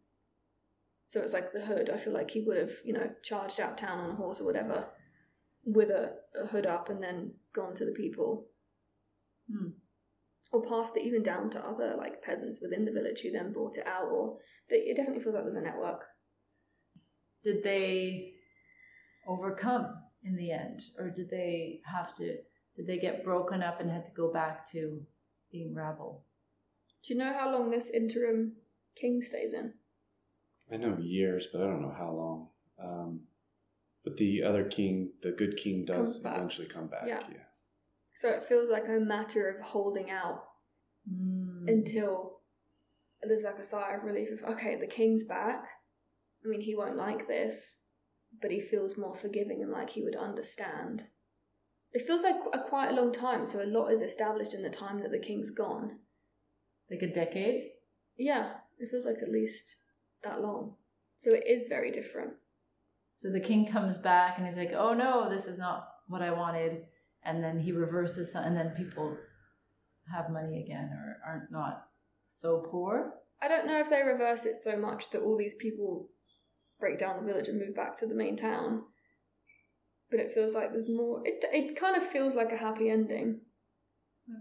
[1.08, 1.90] So it's like the hood.
[1.90, 4.46] I feel like he would have, you know, charged out town on a horse or
[4.46, 4.88] whatever
[5.66, 8.48] with a, a hood up and then gone to the people.
[9.52, 9.70] Hmm.
[10.52, 13.78] Or passed it even down to other like peasants within the village who then brought
[13.78, 14.38] it out or
[14.70, 16.04] it definitely feels like there's a network.
[17.44, 18.34] Did they
[19.28, 22.38] overcome in the end, or did they have to?
[22.76, 25.02] Did they get broken up and had to go back to
[25.52, 26.24] being rabble?
[27.04, 28.54] Do you know how long this interim
[28.96, 29.74] king stays in?
[30.72, 32.48] I know years, but I don't know how long.
[32.82, 33.22] Um,
[34.04, 36.38] but the other king, the good king, does Comes back.
[36.38, 37.04] eventually come back.
[37.08, 37.22] Yeah.
[37.32, 37.44] yeah.
[38.14, 40.44] So it feels like a matter of holding out
[41.10, 41.68] Mm.
[41.68, 42.42] until
[43.24, 45.64] there's like a sigh of relief of okay, the king's back.
[46.46, 47.78] I mean, he won't like this,
[48.42, 51.04] but he feels more forgiving and like he would understand.
[51.92, 54.70] It feels like a quite a long time, so a lot is established in the
[54.70, 56.00] time that the king's gone.
[56.92, 57.70] like a decade.
[58.18, 59.76] Yeah, it feels like at least
[60.24, 60.76] that long.
[61.18, 62.34] So it is very different.
[63.18, 66.32] So the king comes back and he's like, "Oh no, this is not what I
[66.32, 66.88] wanted,"
[67.24, 69.18] and then he reverses, some, and then people
[70.12, 71.88] have money again or aren't not
[72.28, 73.14] so poor.
[73.42, 76.10] I don't know if they reverse it so much that all these people
[76.80, 78.84] break down the village and move back to the main town.
[80.12, 81.22] But it feels like there's more.
[81.26, 83.42] It, it kind of feels like a happy ending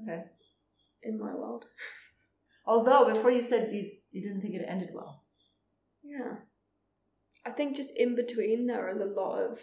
[0.02, 0.24] Okay.
[1.02, 1.66] in my world.
[2.66, 5.24] Although before you said you, you didn't think it ended well.
[6.02, 6.36] Yeah.
[7.46, 9.60] I think just in between there is a lot of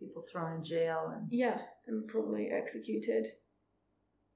[0.00, 3.26] People thrown in jail and yeah, and probably executed.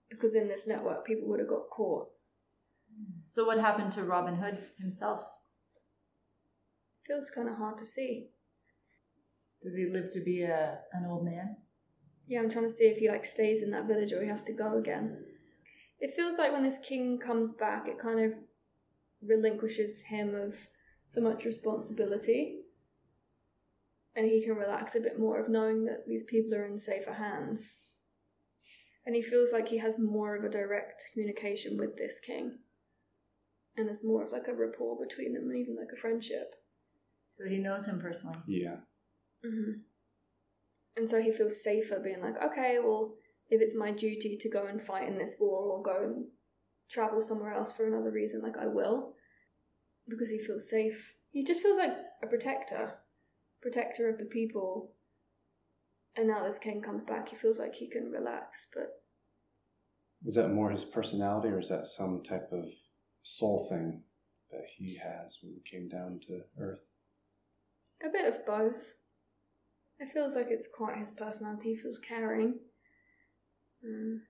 [0.08, 2.08] Because in this network people would have got caught.
[2.94, 3.20] Hmm.
[3.28, 5.20] so what happened to Robin Hood himself?
[7.06, 8.28] Feels kinda hard to see.
[9.62, 11.56] Does he live to be a an old man?
[12.26, 14.42] Yeah, I'm trying to see if he like stays in that village or he has
[14.44, 15.24] to go again.
[16.00, 18.34] It feels like when this king comes back, it kind of
[19.22, 20.54] relinquishes him of
[21.08, 22.60] so much responsibility.
[24.14, 27.12] And he can relax a bit more of knowing that these people are in safer
[27.12, 27.78] hands.
[29.06, 32.58] And he feels like he has more of a direct communication with this king.
[33.76, 36.54] And there's more of like a rapport between them and even like a friendship.
[37.38, 38.38] So he knows him personally.
[38.46, 38.76] Yeah.
[39.44, 39.72] Hmm
[40.96, 43.14] And so he feels safer being like, okay, well,
[43.50, 46.26] if it's my duty to go and fight in this war or go and
[46.90, 49.14] travel somewhere else for another reason, like I will,
[50.08, 51.14] because he feels safe.
[51.30, 52.98] He just feels like a protector,
[53.62, 54.92] protector of the people.
[56.16, 59.02] And now this king comes back, he feels like he can relax, but
[60.26, 62.68] Is that more his personality, or is that some type of
[63.22, 64.02] soul thing
[64.50, 66.80] that he has when he came down to Earth?
[68.02, 68.94] a bit of both.
[70.00, 71.70] It feels like it's quite his personality.
[71.70, 72.60] He feels caring.
[73.84, 74.22] Um,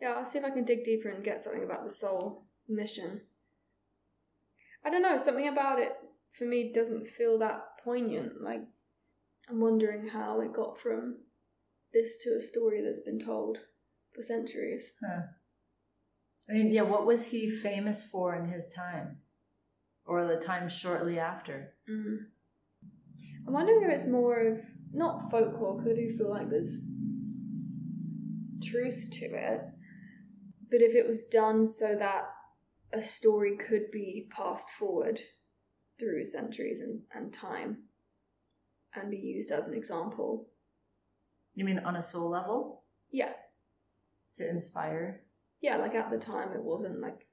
[0.00, 3.20] yeah, I'll see if I can dig deeper and get something about the soul mission.
[4.84, 5.92] I don't know, something about it
[6.32, 8.40] for me doesn't feel that poignant.
[8.42, 8.62] Like,
[9.48, 11.18] I'm wondering how it got from
[11.92, 13.58] this to a story that's been told
[14.14, 14.92] for centuries.
[15.04, 15.22] Huh.
[16.48, 19.18] I mean, yeah, what was he famous for in his time?
[20.06, 21.74] Or the time shortly after?
[21.88, 22.18] Mm.
[23.46, 24.60] I'm wondering if it's more of
[24.92, 26.82] not folklore because I do feel like there's
[28.62, 29.60] truth to it,
[30.70, 32.24] but if it was done so that
[32.92, 35.20] a story could be passed forward
[35.98, 37.78] through centuries and, and time
[38.94, 40.48] and be used as an example.
[41.54, 42.82] You mean on a soul level?
[43.12, 43.32] Yeah,
[44.36, 45.22] To inspire?
[45.60, 47.26] yeah, like at the time it wasn't like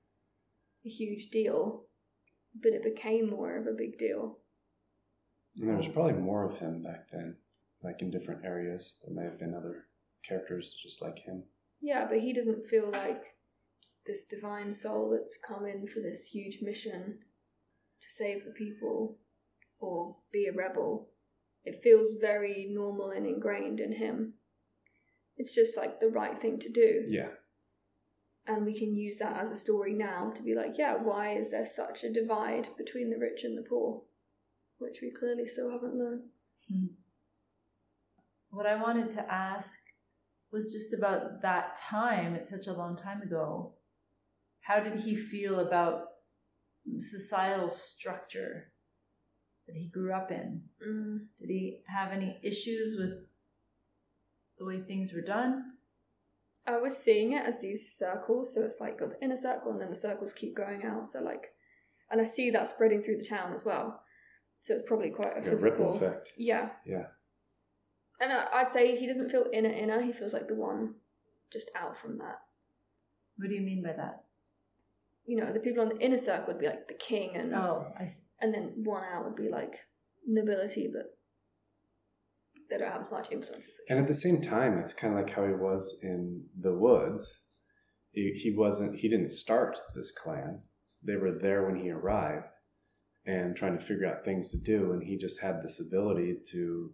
[0.85, 1.85] a huge deal,
[2.61, 4.39] but it became more of a big deal.
[5.57, 7.35] And there was probably more of him back then,
[7.83, 8.95] like in different areas.
[9.05, 9.85] There may have been other
[10.27, 11.43] characters just like him.
[11.81, 13.23] Yeah, but he doesn't feel like
[14.05, 17.19] this divine soul that's come in for this huge mission
[18.01, 19.17] to save the people
[19.79, 21.09] or be a rebel.
[21.65, 24.33] It feels very normal and ingrained in him.
[25.35, 27.03] It's just like the right thing to do.
[27.07, 27.29] Yeah.
[28.47, 31.51] And we can use that as a story now to be like, yeah, why is
[31.51, 34.01] there such a divide between the rich and the poor?
[34.79, 36.23] Which we clearly still haven't learned.
[36.71, 36.85] Hmm.
[38.57, 39.77] What I wanted to ask
[40.51, 42.33] was just about that time.
[42.33, 43.73] It's such a long time ago.
[44.61, 46.05] How did he feel about
[46.97, 48.71] societal structure
[49.67, 50.63] that he grew up in?
[50.83, 51.27] Mm.
[51.39, 53.27] Did he have any issues with
[54.57, 55.73] the way things were done?
[56.65, 59.79] I was seeing it as these circles, so it's like got the inner circle and
[59.79, 61.05] then the circles keep growing out.
[61.05, 61.43] So like,
[62.09, 64.01] and I see that spreading through the town as well.
[64.63, 66.29] So it's probably quite a A physical ripple effect.
[66.35, 67.05] Yeah, Yeah.
[68.19, 70.01] And I- I'd say he doesn't feel inner inner.
[70.01, 70.95] He feels like the one
[71.51, 72.39] just out from that.
[73.38, 74.23] What do you mean by that?
[75.25, 77.91] You know, the people on the inner circle would be like the king, and Oh,
[77.99, 78.23] I see.
[78.41, 79.80] and then one out would be like
[80.25, 81.17] nobility, but
[82.69, 85.23] they don't have as much influence as And at the same time, it's kind of
[85.23, 87.41] like how he was in the woods.
[88.12, 88.97] He, he wasn't.
[88.99, 90.62] He didn't start this clan.
[91.03, 92.47] They were there when he arrived,
[93.25, 94.93] and trying to figure out things to do.
[94.93, 96.93] And he just had this ability to,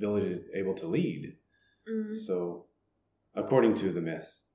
[0.00, 1.36] ability to, able to lead.
[1.90, 2.14] Mm.
[2.14, 2.66] So,
[3.34, 4.50] according to the myths,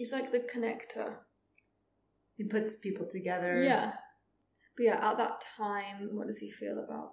[0.00, 1.16] He's like the connector.
[2.36, 3.62] He puts people together.
[3.62, 3.92] Yeah.
[4.76, 7.12] But yeah, at that time, what does he feel about?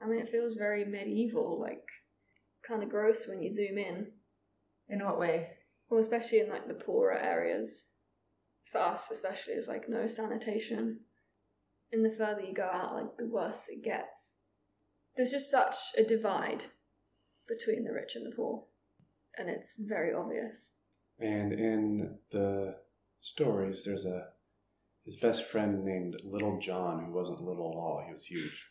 [0.00, 1.82] I mean, it feels very medieval, like
[2.66, 4.06] kind of gross when you zoom in.
[4.88, 5.48] In what way?
[5.88, 7.86] Well, especially in like the poorer areas.
[8.70, 11.00] For us, especially, it's like no sanitation.
[11.90, 14.36] And the further you go out, like the worse it gets.
[15.20, 16.64] There's just such a divide
[17.46, 18.64] between the rich and the poor.
[19.36, 20.70] And it's very obvious.
[21.18, 22.76] and in the
[23.20, 24.28] stories, there's a
[25.04, 28.02] his best friend named Little John, who wasn't little at all.
[28.06, 28.70] He was huge.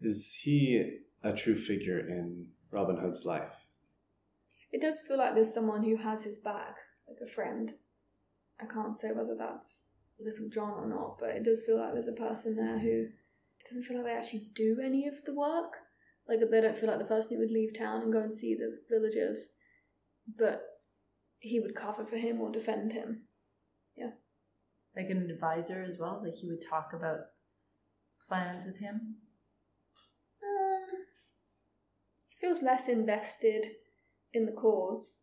[0.00, 3.52] Is he a true figure in Robin Hood's life?
[4.72, 7.74] It does feel like there's someone who has his back, like a friend.
[8.58, 9.84] I can't say whether that's
[10.18, 13.08] Little John or not, but it does feel like there's a person there who
[13.68, 15.72] doesn't feel like they actually do any of the work.
[16.28, 18.54] Like they don't feel like the person who would leave town and go and see
[18.54, 19.48] the villagers,
[20.38, 20.62] but
[21.38, 23.22] he would cover for him or defend him.
[23.96, 24.10] Yeah.
[24.96, 26.20] Like an advisor as well?
[26.22, 27.18] Like he would talk about
[28.28, 29.16] plans with him?
[30.42, 30.86] Um,
[32.28, 33.66] he feels less invested
[34.34, 35.20] in the cause,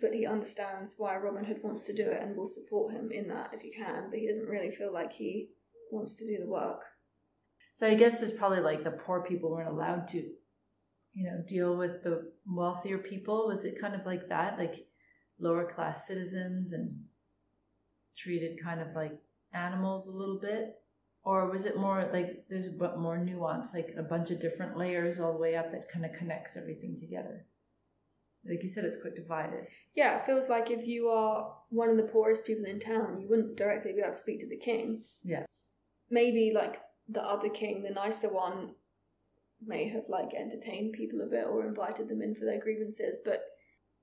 [0.00, 3.28] but he understands why Robin Hood wants to do it and will support him in
[3.28, 5.50] that if he can, but he doesn't really feel like he
[5.90, 6.80] wants to do the work.
[7.80, 10.18] So I guess there's probably like the poor people weren't allowed to,
[11.14, 13.46] you know, deal with the wealthier people.
[13.46, 14.58] Was it kind of like that?
[14.58, 14.86] Like
[15.38, 16.94] lower class citizens and
[18.18, 19.18] treated kind of like
[19.54, 20.74] animals a little bit?
[21.24, 24.76] Or was it more like there's a bit more nuance, like a bunch of different
[24.76, 27.46] layers all the way up that kind of connects everything together?
[28.46, 29.68] Like you said, it's quite divided.
[29.94, 33.26] Yeah, it feels like if you are one of the poorest people in town, you
[33.30, 35.00] wouldn't directly be able to speak to the king.
[35.24, 35.44] Yeah.
[36.10, 36.76] Maybe like
[37.10, 38.74] the other king, the nicer one,
[39.64, 43.42] may have like entertained people a bit or invited them in for their grievances, but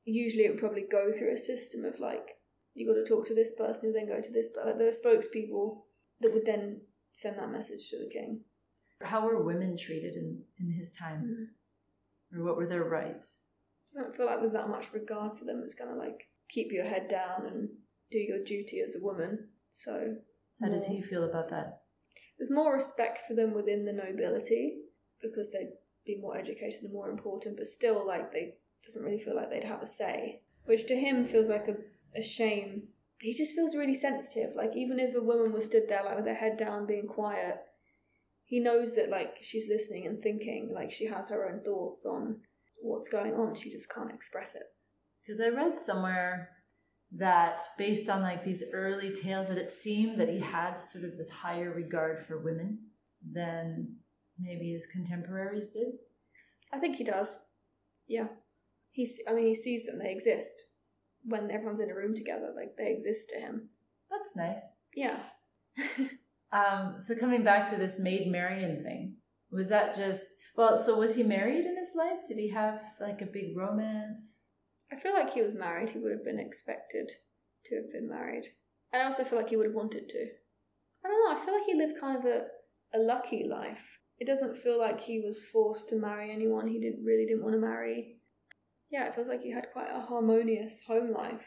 [0.05, 2.37] usually it would probably go through a system of like
[2.73, 4.87] you got to talk to this person who then go to this, but like there
[4.87, 5.79] are spokespeople
[6.21, 6.81] that would then
[7.15, 8.41] send that message to the king.
[9.01, 11.49] How were women treated in, in his time?
[12.31, 12.39] Hmm.
[12.39, 13.43] Or what were their rights?
[13.97, 15.63] I don't feel like there's that much regard for them.
[15.65, 17.69] It's kind of like keep your head down and
[18.11, 19.47] do your duty as a woman.
[19.69, 20.15] So
[20.61, 21.81] How does he feel about that?
[22.37, 24.77] There's more respect for them within the nobility
[25.21, 25.73] because they'd
[26.05, 29.63] be more educated and more important, but still, like they doesn't really feel like they'd
[29.63, 31.75] have a say, which to him feels like a,
[32.19, 32.83] a shame.
[33.19, 34.55] He just feels really sensitive.
[34.55, 37.57] Like even if a woman was stood there like with her head down, being quiet,
[38.45, 40.71] he knows that like she's listening and thinking.
[40.73, 42.41] Like she has her own thoughts on
[42.81, 43.55] what's going on.
[43.55, 44.63] She just can't express it.
[45.25, 46.49] Because I read somewhere
[47.15, 51.17] that based on like these early tales that it seemed that he had sort of
[51.17, 52.79] this higher regard for women
[53.33, 53.95] than
[54.39, 55.93] maybe his contemporaries did.
[56.73, 57.37] I think he does.
[58.07, 58.27] Yeah.
[58.91, 60.51] He's I mean he sees them, they exist.
[61.23, 63.69] When everyone's in a room together, like they exist to him.
[64.09, 64.61] That's nice.
[64.95, 65.19] Yeah.
[66.51, 69.15] Um, so coming back to this Maid Marian thing,
[69.51, 70.77] was that just well?
[70.77, 72.19] So was he married in his life?
[72.27, 74.39] Did he have like a big romance?
[74.91, 77.11] I feel like he was married, he would have been expected
[77.65, 78.45] to have been married.
[78.91, 80.27] And I also feel like he would have wanted to.
[81.03, 82.45] I don't know, I feel like he lived kind of a,
[82.93, 83.99] a lucky life.
[84.19, 87.53] It doesn't feel like he was forced to marry anyone he didn't really didn't want
[87.53, 88.17] to marry.
[88.89, 91.45] Yeah, it feels like he had quite a harmonious home life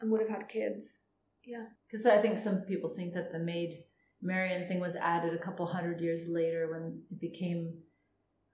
[0.00, 1.00] and would have had kids.
[1.44, 1.66] Yeah.
[1.90, 3.84] Because I think some people think that the Maid
[4.22, 7.74] Marian thing was added a couple hundred years later when it became,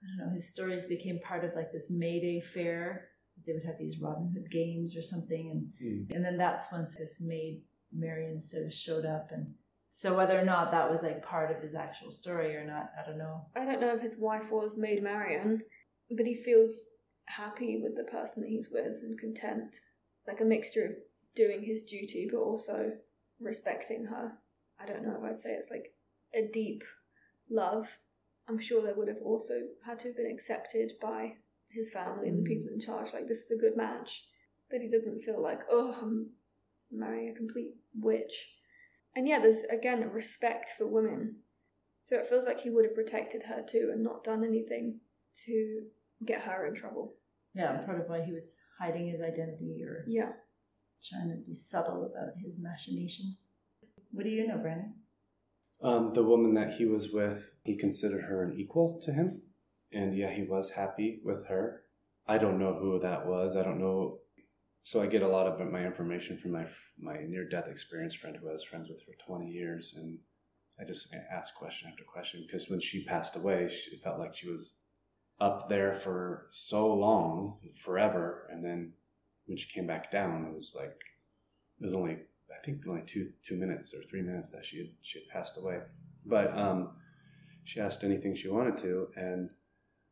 [0.02, 3.08] I don't know, his stories became part of like this May Day fair.
[3.46, 6.14] They would have these Robin Hood games or something, and Mm.
[6.14, 7.62] and then that's when this Maid
[7.92, 9.30] Marian sort of showed up.
[9.32, 9.54] And
[9.90, 13.06] so whether or not that was like part of his actual story or not, I
[13.06, 13.46] don't know.
[13.56, 15.62] I don't know if his wife was Maid Marian,
[16.16, 16.80] but he feels
[17.26, 19.76] happy with the person that he's with and content.
[20.26, 20.92] Like a mixture of
[21.34, 22.92] doing his duty but also
[23.40, 24.32] respecting her.
[24.78, 25.92] I don't know if I'd say it's like
[26.34, 26.82] a deep
[27.50, 27.88] love.
[28.48, 31.36] I'm sure they would have also had to have been accepted by
[31.70, 33.12] his family and the people in charge.
[33.12, 34.24] Like, this is a good match.
[34.70, 36.30] But he doesn't feel like, oh, I'm
[36.92, 38.32] marrying a complete witch.
[39.16, 41.36] And yeah, there's again a respect for women.
[42.04, 45.00] So it feels like he would have protected her too and not done anything
[45.46, 45.82] to
[46.24, 47.14] get her in trouble.
[47.54, 50.32] Yeah, part of why he was hiding his identity or Yeah.
[51.02, 53.48] trying to be subtle about his machinations.
[54.12, 54.94] What do you know, Brandon?
[55.82, 59.42] Um, the woman that he was with, he considered her an equal to him.
[59.92, 61.82] And yeah, he was happy with her.
[62.26, 63.56] I don't know who that was.
[63.56, 64.18] I don't know.
[64.82, 66.66] So I get a lot of my information from my
[66.98, 69.94] my near death experience friend who I was friends with for 20 years.
[69.96, 70.18] And
[70.80, 74.48] I just asked question after question because when she passed away, she felt like she
[74.48, 74.78] was
[75.40, 78.48] up there for so long, forever.
[78.50, 78.92] And then
[79.46, 81.00] when she came back down, it was like,
[81.80, 82.18] it was only
[82.50, 85.58] I think only two two minutes or three minutes that she had she had passed
[85.58, 85.80] away.
[86.26, 86.90] But um,
[87.64, 89.50] she asked anything she wanted to, and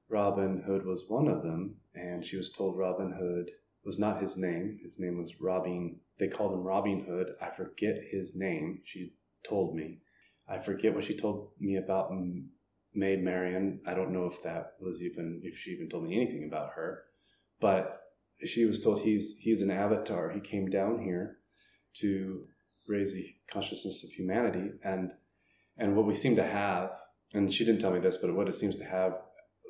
[0.08, 1.76] Robin Hood was one of them.
[1.94, 3.50] And she was told Robin Hood
[3.84, 4.78] was not his name.
[4.82, 6.00] His name was Robin.
[6.18, 7.34] They called him Robin Hood.
[7.40, 8.80] I forget his name.
[8.84, 9.14] She
[9.48, 10.00] told me.
[10.48, 12.12] I forget what she told me about
[12.94, 13.80] Maid Marian.
[13.86, 17.04] I don't know if that was even if she even told me anything about her.
[17.60, 18.00] But
[18.46, 20.30] she was told he's he's an avatar.
[20.30, 21.38] He came down here
[22.00, 22.46] to
[22.86, 25.12] raise the consciousness of humanity and
[25.76, 26.90] and what we seem to have
[27.34, 29.12] and she didn't tell me this but what it seems to have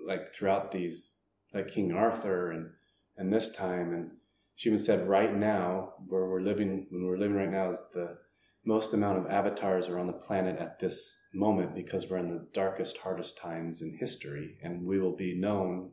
[0.09, 1.19] like throughout these
[1.55, 2.71] like king arthur and
[3.17, 4.11] and this time and
[4.57, 8.17] she even said right now where we're living when we're living right now is the
[8.65, 12.47] most amount of avatars are on the planet at this moment because we're in the
[12.53, 15.91] darkest hardest times in history and we will be known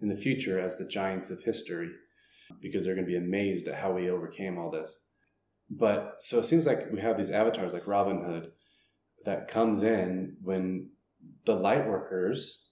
[0.00, 1.90] in the future as the giants of history
[2.60, 4.96] because they're going to be amazed at how we overcame all this.
[5.70, 8.52] But so it seems like we have these avatars like Robin Hood
[9.24, 10.90] that comes in when
[11.46, 12.63] the light workers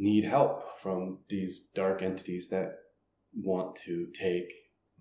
[0.00, 2.78] need help from these dark entities that
[3.34, 4.50] want to take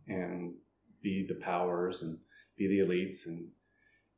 [0.07, 0.53] and
[1.01, 2.17] be the powers and
[2.57, 3.47] be the elites and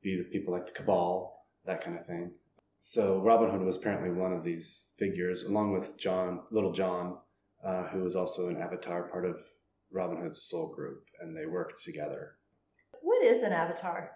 [0.02, 2.32] be the people like the cabal, that kind of thing.
[2.80, 7.18] So Robin Hood was apparently one of these figures, along with John, Little John,
[7.64, 9.40] uh, who was also an avatar, part of
[9.92, 12.38] Robin Hood's soul group, and they worked together.
[13.02, 14.10] What is an avatar?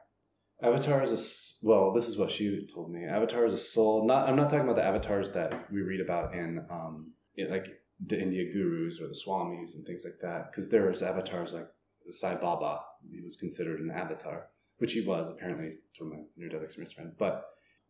[0.61, 1.91] Avatar is a well.
[1.91, 3.05] This is what she told me.
[3.05, 4.05] Avatar is a soul.
[4.05, 4.29] Not.
[4.29, 7.67] I'm not talking about the avatars that we read about in um, in, like
[8.05, 10.51] the India gurus or the swamis and things like that.
[10.51, 11.67] Because there's avatars like
[12.11, 12.79] Sai Baba.
[13.11, 14.47] He was considered an avatar,
[14.77, 17.11] which he was apparently from my near-death experience friend.
[17.17, 17.45] But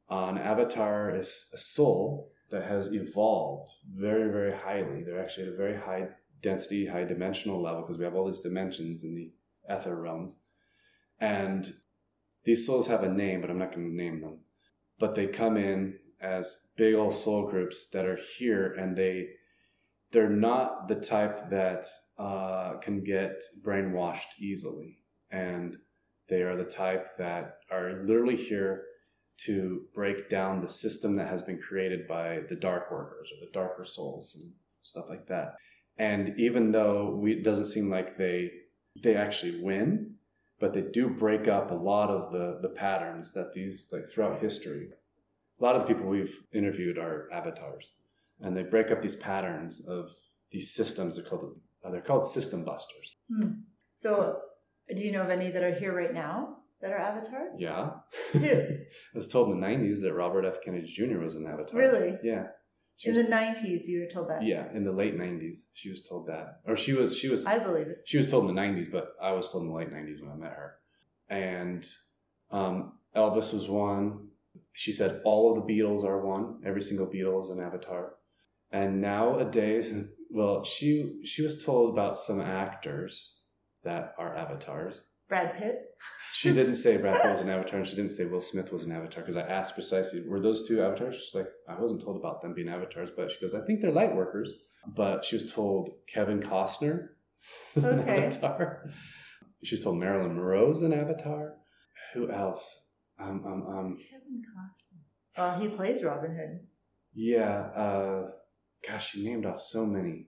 [0.10, 5.04] uh, an avatar is a soul that has evolved very, very highly.
[5.04, 6.08] They're actually at a very high
[6.42, 9.32] density, high dimensional level because we have all these dimensions in the
[9.74, 10.38] ether realms,
[11.20, 11.74] and
[12.46, 14.40] these souls have a name, but I'm not going to name them.
[15.00, 19.28] But they come in as big old soul groups that are here, and they
[20.12, 21.86] they're not the type that
[22.18, 25.00] uh, can get brainwashed easily,
[25.32, 25.76] and
[26.30, 28.84] they are the type that are literally here
[29.38, 33.52] to break down the system that has been created by the dark workers or the
[33.52, 35.56] darker souls and stuff like that.
[35.98, 38.52] And even though we, it doesn't seem like they
[39.02, 40.15] they actually win,
[40.60, 44.42] but they do break up a lot of the the patterns that these like throughout
[44.42, 44.90] history.
[45.60, 47.90] A lot of the people we've interviewed are avatars,
[48.42, 50.10] and they break up these patterns of
[50.52, 51.16] these systems.
[51.16, 53.16] They're called uh, they're called system busters.
[53.30, 53.62] Hmm.
[53.98, 54.40] So,
[54.96, 57.56] do you know of any that are here right now that are avatars?
[57.58, 57.92] Yeah,
[58.34, 58.46] Who?
[58.50, 58.78] I
[59.14, 60.58] was told in the '90s that Robert F.
[60.64, 61.20] Kennedy Jr.
[61.20, 61.80] was an avatar.
[61.80, 62.18] Really?
[62.24, 62.48] Yeah.
[62.98, 64.44] She In was- the nineties, you were told that.
[64.44, 67.60] yeah, in the late '90s, she was told that, or she was she was I
[67.60, 68.02] believe it.
[68.06, 70.32] she was told in the 90s, but I was told in the late 90s when
[70.32, 70.76] I met her.
[71.30, 71.86] And
[72.52, 74.28] um, Elvis was one.
[74.74, 76.62] She said all of the Beatles are one.
[76.66, 78.14] Every single Beatle is an avatar.
[78.72, 79.94] And nowadays,
[80.30, 83.40] well, she she was told about some actors
[83.84, 85.02] that are avatars.
[85.28, 85.76] Brad Pitt.
[86.34, 88.84] She didn't say Brad Pitt was an avatar, and she didn't say Will Smith was
[88.84, 91.16] an avatar because I asked precisely, were those two avatars?
[91.16, 93.92] She's like, I wasn't told about them being avatars, but she goes, I think they're
[93.92, 94.52] light workers.
[94.96, 97.08] But she was told Kevin Costner
[97.76, 98.90] is an avatar.
[99.64, 101.56] She was told Marilyn Monroe's an avatar.
[102.14, 102.88] Who else?
[103.20, 105.00] Um, um, um, Kevin Costner.
[105.38, 106.60] Well, he plays Robin Hood.
[107.16, 107.62] yeah.
[107.76, 108.24] Uh,
[108.88, 110.10] gosh, she named off so many.
[110.10, 110.26] I'm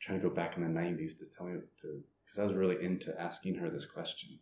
[0.00, 2.84] trying to go back in the '90s to tell me to because I was really
[2.84, 4.38] into asking her this question.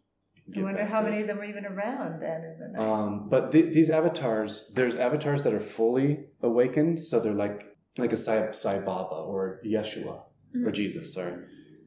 [0.56, 1.22] I wonder how many us.
[1.22, 2.82] of them were even around then in the 90s.
[2.82, 8.12] Um, but th- these avatars, there's avatars that are fully awakened, so they're like like
[8.12, 10.22] a Sai, Sai Baba or Yeshua
[10.64, 11.34] or Jesus, sorry,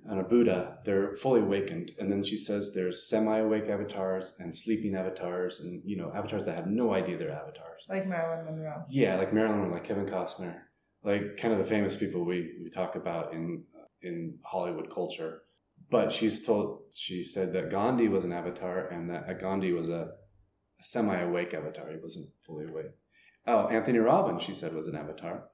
[0.06, 0.80] and a Buddha.
[0.86, 5.98] They're fully awakened, and then she says there's semi-awake avatars and sleeping avatars, and you
[5.98, 7.84] know avatars that have no idea they're avatars.
[7.90, 8.84] like Marilyn Monroe.
[8.90, 10.56] Yeah, like Marilyn, or like Kevin Costner,
[11.04, 13.64] like kind of the famous people we, we talk about in
[14.02, 15.42] in Hollywood culture.
[15.90, 20.12] But she's told she said that Gandhi was an avatar and that Gandhi was a,
[20.80, 21.90] a semi-awake avatar.
[21.90, 22.92] He wasn't fully awake.
[23.46, 25.46] Oh, Anthony Robbins, she said was an avatar.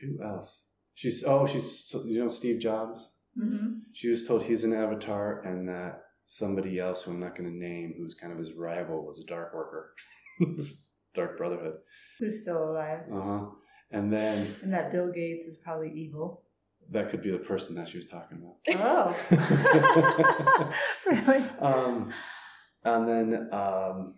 [0.00, 0.62] Who else?
[0.94, 3.00] She's oh she's you know Steve Jobs.
[3.38, 3.78] Mm-hmm.
[3.92, 7.56] She was told he's an avatar and that somebody else who I'm not going to
[7.56, 9.94] name, who's kind of his rival, was a dark worker.
[11.14, 11.74] dark Brotherhood.
[12.18, 13.00] Who's still alive.
[13.12, 13.46] Uh huh.
[13.90, 16.42] And then And that Bill Gates is probably evil.
[16.92, 19.16] That could be the person that she was talking about.
[19.30, 20.72] Oh.
[21.06, 21.44] really?
[21.60, 22.12] Um,
[22.84, 24.14] and then, um,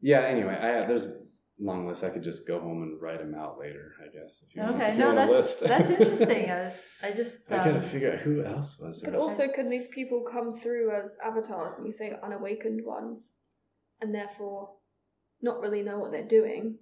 [0.00, 0.20] yeah.
[0.20, 1.18] Anyway, I there's a
[1.60, 2.04] long list.
[2.04, 3.92] I could just go home and write them out later.
[4.02, 4.42] I guess.
[4.46, 5.66] If you want, Okay, if you no, want that's list.
[5.66, 6.50] that's interesting.
[6.50, 6.72] I was,
[7.02, 9.12] I just, I gotta um, figure out who else was there.
[9.12, 13.32] But also, can these people come through as avatars and you say unawakened ones,
[14.00, 14.70] and therefore
[15.42, 16.78] not really know what they're doing?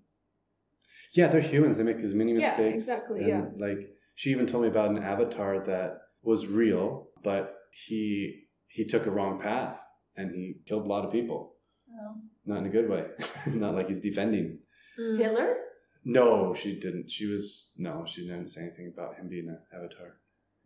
[1.12, 1.76] Yeah, they're humans.
[1.76, 2.58] They make as many mistakes.
[2.58, 2.88] Yeah, mistakes.
[2.88, 3.66] exactly, And, yeah.
[3.66, 7.54] Like she even told me about an avatar that was real, but
[7.86, 9.76] he he took a wrong path
[10.16, 11.54] and he killed a lot of people.
[11.92, 12.14] oh.
[12.46, 13.04] Not in a good way.
[13.46, 14.58] Not like he's defending.
[15.00, 15.18] Mm.
[15.18, 15.56] Hitler.
[16.04, 17.10] No, she didn't.
[17.10, 20.16] She was no, she didn't say anything about him being an avatar.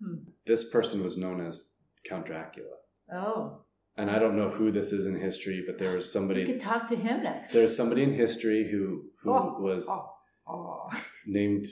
[0.03, 0.17] Hmm.
[0.47, 1.75] This person was known as
[2.05, 2.75] Count Dracula,
[3.13, 3.63] Oh,
[3.97, 6.45] and I don't know who this is in history, but there was we somebody.
[6.45, 7.53] could talk to him next.
[7.53, 10.13] There's somebody in history who who Oh, was oh,
[10.49, 10.89] oh.
[11.27, 11.67] named.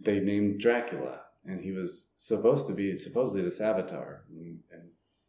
[0.00, 4.82] They named Dracula, and he was supposed to be supposedly this avatar, and, and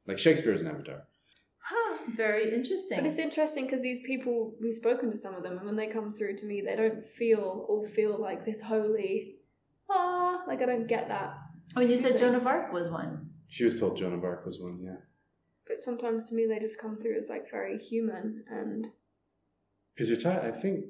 [0.08, 1.04] like Shakespeare's an avatar.
[1.60, 2.98] Huh, very interesting.
[2.98, 5.88] But it's interesting because these people, we've spoken to some of them, and when they
[5.88, 9.36] come through to me, they don't feel all feel like this holy,
[9.90, 11.34] ah, like I don't get that.
[11.76, 13.30] I mean, you said Joan of Arc was one.
[13.50, 14.80] She was told Joan of Arc was one.
[14.82, 14.98] Yeah,
[15.68, 18.88] But sometimes to me they just come through as like very human and
[19.94, 20.40] Because you're trying.
[20.40, 20.86] I think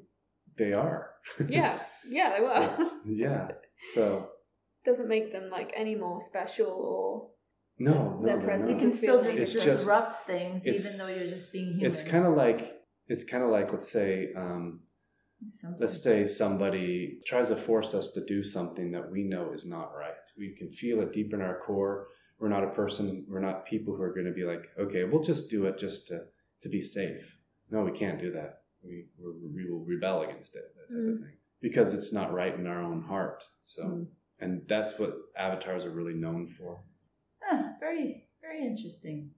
[0.56, 1.10] they are.
[1.48, 2.74] yeah, yeah, they were.
[2.76, 3.48] So, yeah.
[3.94, 4.30] So
[4.84, 7.30] Doesn't make them like any more special or
[7.80, 11.08] no, no, Their they're presence You can still just It's just- disrupt things, even though
[11.08, 11.86] you're just being human.
[11.86, 12.74] It's kind of like
[13.06, 14.80] it's kind of like let's say um,
[15.46, 15.80] Something.
[15.80, 19.92] let's say somebody tries to force us to do something that we know is not
[19.96, 20.14] right.
[20.36, 22.08] We can feel it deep in our core.
[22.40, 23.24] We're not a person.
[23.28, 26.08] We're not people who are going to be like, okay, we'll just do it just
[26.08, 26.24] to
[26.62, 27.22] to be safe.
[27.70, 28.62] No, we can't do that.
[28.82, 30.64] We we're, we will rebel against it.
[30.76, 31.22] That type of Mm.
[31.22, 33.44] thing because it's not right in our own heart.
[33.64, 34.06] So, Mm.
[34.40, 36.82] and that's what avatars are really known for.
[37.50, 39.30] Ah, very, very interesting.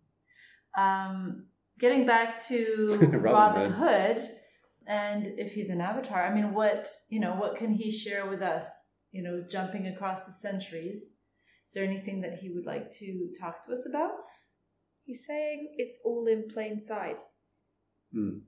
[0.77, 1.47] Um,
[1.79, 4.21] getting back to Robin Robin Hood,
[4.87, 8.43] and if he's an avatar, I mean, what you know, what can he share with
[8.43, 8.67] us?
[9.13, 10.99] You know, jumping across the centuries.
[11.69, 14.13] Is there anything that he would like to talk to us about?
[15.05, 17.17] he's saying it's all in plain sight.
[18.13, 18.39] Hmm.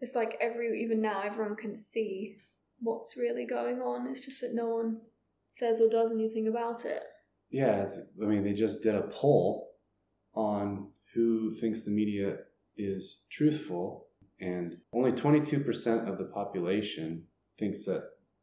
[0.00, 2.36] It's like every even now everyone can see
[2.80, 4.08] what's really going on.
[4.10, 5.00] It's just that no one
[5.50, 7.02] says or does anything about it.
[7.50, 7.88] Yeah,
[8.22, 9.70] I mean, they just did a poll
[10.34, 12.36] on who thinks the media
[12.76, 14.06] is truthful,
[14.40, 17.24] and only 22% of the population
[17.58, 18.02] thinks that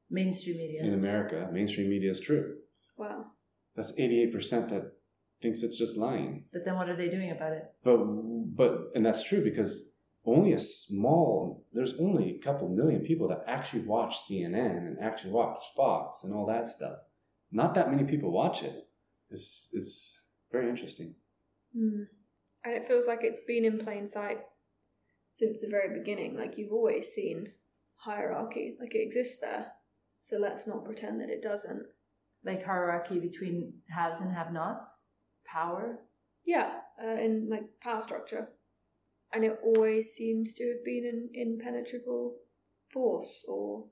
[0.09, 0.83] Mainstream media.
[0.83, 2.55] in America, mainstream media is true.
[2.97, 3.25] Wow.
[3.75, 4.91] That's 88% that
[5.41, 6.45] thinks it's just lying.
[6.51, 7.63] But then what are they doing about it?
[7.83, 9.91] But, but, and that's true because
[10.27, 15.31] only a small, there's only a couple million people that actually watch CNN and actually
[15.31, 16.97] watch Fox and all that stuff.
[17.51, 18.87] Not that many people watch it.
[19.29, 20.19] It's, it's
[20.51, 21.15] very interesting.
[21.73, 22.03] Hmm.
[22.65, 24.39] And it feels like it's been in plain sight
[25.31, 26.35] since the very beginning.
[26.35, 27.51] Like you've always seen
[27.95, 29.71] hierarchy, like it exists there.
[30.19, 31.83] So let's not pretend that it doesn't.
[32.43, 34.85] Like hierarchy between haves and have-nots,
[35.45, 35.99] power.
[36.45, 36.71] Yeah,
[37.01, 38.49] uh, in like power structure.
[39.33, 42.37] And it always seems to have been an impenetrable
[42.89, 43.85] force or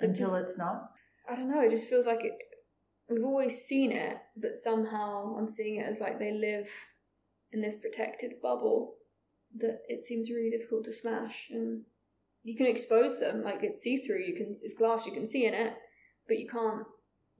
[0.00, 0.92] Until just- it's not.
[1.28, 2.38] I don't know, it just feels like it
[3.08, 6.70] we've always seen it, but somehow I'm seeing it as like they live
[7.52, 8.96] in this protected bubble
[9.56, 11.82] that it seems really difficult to smash and
[12.42, 15.44] you can expose them, like it's see through, you can it's glass, you can see
[15.44, 15.74] in it,
[16.26, 16.86] but you can't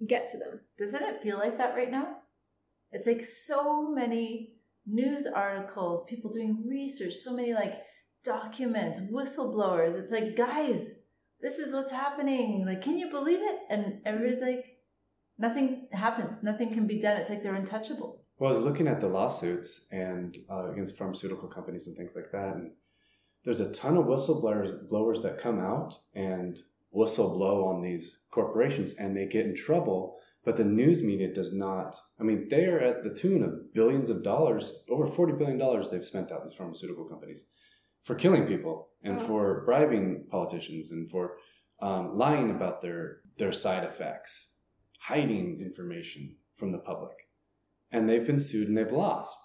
[0.06, 0.60] get to them.
[0.78, 2.16] Doesn't it feel like that right now?
[2.92, 4.56] It's like so many
[4.86, 7.74] news articles, people doing research, so many like
[8.24, 9.94] documents, whistleblowers.
[9.94, 10.90] It's like, guys,
[11.40, 12.64] this is what's happening.
[12.66, 13.58] Like, can you believe it?
[13.70, 14.64] And everybody's like,
[15.38, 16.42] nothing happens.
[16.42, 17.16] Nothing can be done.
[17.16, 18.22] It's like they're untouchable.
[18.38, 22.30] Well, I was looking at the lawsuits and uh, against pharmaceutical companies and things like
[22.32, 22.70] that, and
[23.44, 26.58] there's a ton of whistleblowers blowers that come out and
[26.94, 30.19] whistleblow on these corporations, and they get in trouble.
[30.44, 31.94] But the news media does not.
[32.18, 35.88] I mean, they are at the tune of billions of dollars, over forty billion dollars
[35.90, 37.44] they've spent out these pharmaceutical companies
[38.04, 39.26] for killing people and Wow.
[39.26, 41.36] for bribing politicians and for
[41.82, 44.56] um, lying about their their side effects,
[44.98, 47.16] hiding information from the public
[47.92, 49.36] and they've been sued and they've lost.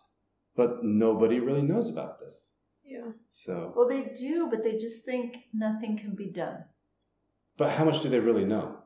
[0.55, 2.51] But nobody really knows about this.
[2.83, 3.11] Yeah.
[3.31, 6.63] So, Well, they do, but they just think nothing can be done.
[7.57, 8.77] but how much do they really know?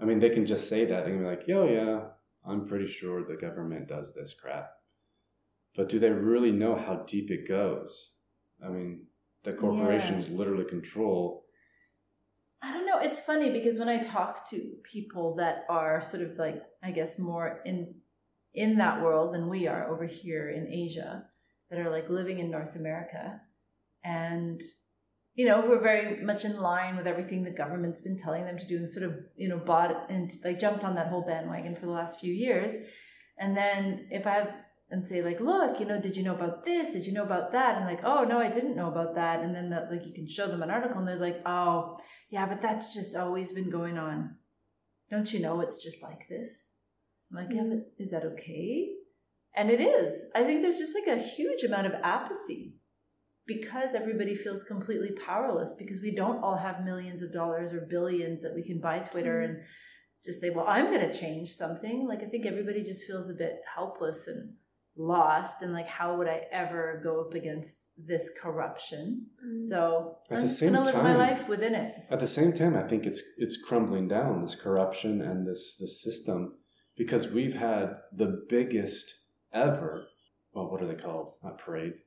[0.00, 1.04] I mean, they can just say that.
[1.04, 2.00] They can be like, yo, yeah,
[2.48, 4.70] I'm pretty sure the government does this crap.
[5.76, 8.14] But do they really know how deep it goes?
[8.64, 9.06] I mean,
[9.44, 11.44] the corporations literally control.
[12.62, 12.98] I don't know.
[12.98, 17.18] It's funny because when I talk to people that are sort of like, I guess,
[17.18, 17.94] more in
[18.52, 21.24] in that world than we are over here in Asia,
[21.70, 23.40] that are like living in North America,
[24.04, 24.60] and
[25.40, 28.58] you know, who are very much in line with everything the government's been telling them
[28.58, 31.74] to do, and sort of you know bought and like jumped on that whole bandwagon
[31.74, 32.74] for the last few years.
[33.38, 34.50] And then if I have
[34.90, 36.92] and say like, look, you know, did you know about this?
[36.92, 37.78] Did you know about that?
[37.78, 39.40] And like, oh no, I didn't know about that.
[39.40, 41.96] And then that, like you can show them an article, and they're like, oh
[42.28, 44.36] yeah, but that's just always been going on.
[45.10, 46.72] Don't you know it's just like this?
[47.30, 47.78] I'm like, yeah, mm-hmm.
[47.78, 48.90] but is that okay?
[49.56, 50.12] And it is.
[50.34, 52.74] I think there's just like a huge amount of apathy
[53.56, 58.42] because everybody feels completely powerless because we don't all have millions of dollars or billions
[58.42, 59.58] that we can buy Twitter and
[60.24, 62.06] just say, well, I'm going to change something.
[62.06, 64.54] Like, I think everybody just feels a bit helpless and
[64.96, 69.26] lost and like, how would I ever go up against this corruption?
[69.44, 69.68] Mm.
[69.68, 71.94] So At I'm the just same going to live my time- life within it.
[72.10, 76.02] At the same time, I think it's it's crumbling down this corruption and this this
[76.02, 76.54] system
[76.96, 79.06] because we've had the biggest
[79.52, 80.06] ever.
[80.52, 81.34] Well, what are they called?
[81.42, 82.02] Not parades.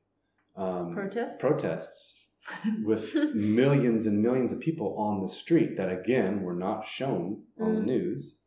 [0.55, 1.35] Um, Protests?
[1.39, 2.19] protests
[2.83, 7.75] with millions and millions of people on the street that again were not shown on
[7.75, 7.85] the Mm.
[7.85, 8.39] news.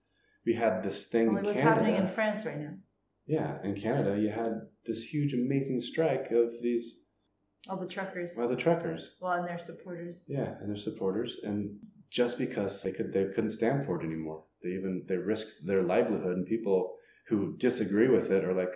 [0.44, 1.80] We had this thing Only in what's Canada.
[1.82, 2.74] happening in France right now.
[3.26, 7.02] Yeah, in Canada, you had this huge, amazing strike of these
[7.68, 8.34] All the truckers.
[8.38, 9.16] well, the truckers.
[9.20, 10.24] Well, and their supporters.
[10.28, 11.76] Yeah, and their supporters, and
[12.10, 14.44] just because they could, they couldn't stand for it anymore.
[14.62, 16.94] They even they risked their livelihood, and people
[17.28, 18.72] who disagree with it are like,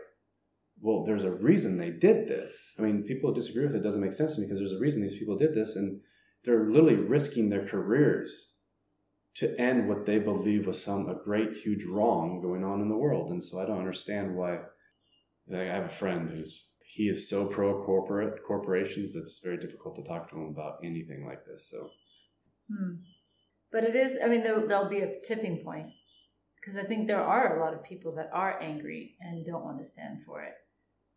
[0.80, 4.00] "Well, there's a reason they did this." I mean, people disagree with it it doesn't
[4.00, 6.00] make sense to me because there's a reason these people did this, and
[6.44, 8.54] they're literally risking their careers
[9.36, 12.96] to end what they believe was some a great huge wrong going on in the
[12.96, 13.30] world.
[13.30, 14.58] And so I don't understand why.
[15.52, 19.96] I have a friend who's he is so pro corporate corporations that it's very difficult
[19.96, 21.68] to talk to him about anything like this.
[21.70, 21.90] So
[22.70, 22.96] Hmm.
[23.72, 25.90] But it is, I mean, there, there'll be a tipping point
[26.60, 29.78] because I think there are a lot of people that are angry and don't want
[29.78, 30.54] to stand for it.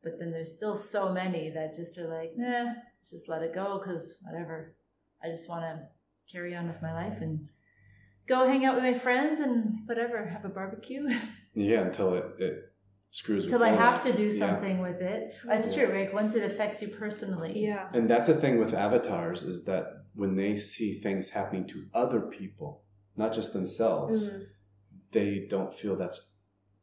[0.04, 2.74] But then there's still so many that just are like, nah,
[3.10, 4.76] just let it go because whatever.
[5.24, 5.88] I just want to
[6.32, 7.48] carry on with my life and
[8.28, 11.08] go hang out with my friends and whatever, have a barbecue
[11.56, 12.74] yeah, until it, it
[13.12, 13.46] screws.
[13.46, 14.18] with until I have to life.
[14.18, 14.40] do Yeah.
[14.48, 15.34] something with it.
[15.46, 15.86] That's Yeah.
[15.86, 16.14] true, Rick.
[16.14, 17.58] Once it affects you personally.
[17.64, 17.90] Yeah.
[17.94, 19.86] And that's the thing with avatars is that
[20.16, 22.84] when they see things happening to other people,
[23.16, 24.46] not just themselves, Mm.
[25.12, 26.30] they don't feel that's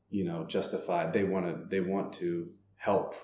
[0.09, 1.13] you know justified.
[1.13, 2.49] They want to they want to
[2.81, 3.15] help.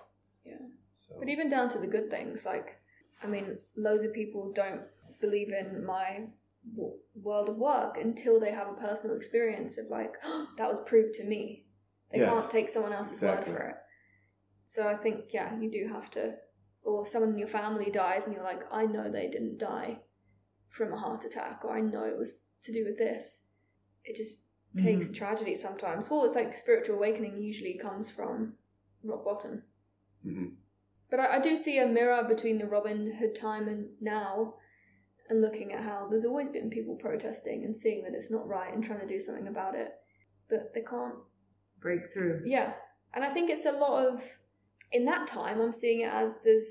[0.45, 0.59] Yeah.
[0.97, 2.77] So But even down to the good things, like,
[3.23, 4.83] I mean, loads of people don't
[5.21, 6.27] believe in my
[6.75, 10.15] w- world of work until they have a personal experience of like,
[10.59, 11.65] that was proved to me.
[12.13, 12.33] They Yes.
[12.33, 13.53] can't take someone else's Exactly.
[13.53, 13.77] word for it.
[14.67, 16.35] So I think, yeah, you do have to,
[16.83, 20.01] or someone in your family dies and you're like, I know they didn't die
[20.69, 23.43] from a heart attack, or I know it was to do with this.
[24.05, 24.41] It just
[24.77, 25.15] takes mm-hmm.
[25.15, 26.11] tragedy sometimes.
[26.11, 28.55] Well, it's like spiritual awakening usually comes from
[29.07, 29.63] rock bottom.
[30.25, 30.57] mhm.
[31.11, 34.55] But I, I do see a mirror between the Robin Hood time and now,
[35.29, 38.73] and looking at how there's always been people protesting and seeing that it's not right
[38.73, 39.93] and trying to do something about it,
[40.49, 41.15] but they can't.
[41.81, 42.43] break through.
[42.45, 42.73] Yeah,
[43.15, 44.23] and I think it's a lot of.
[44.93, 46.69] In that time, I'm seeing it as there's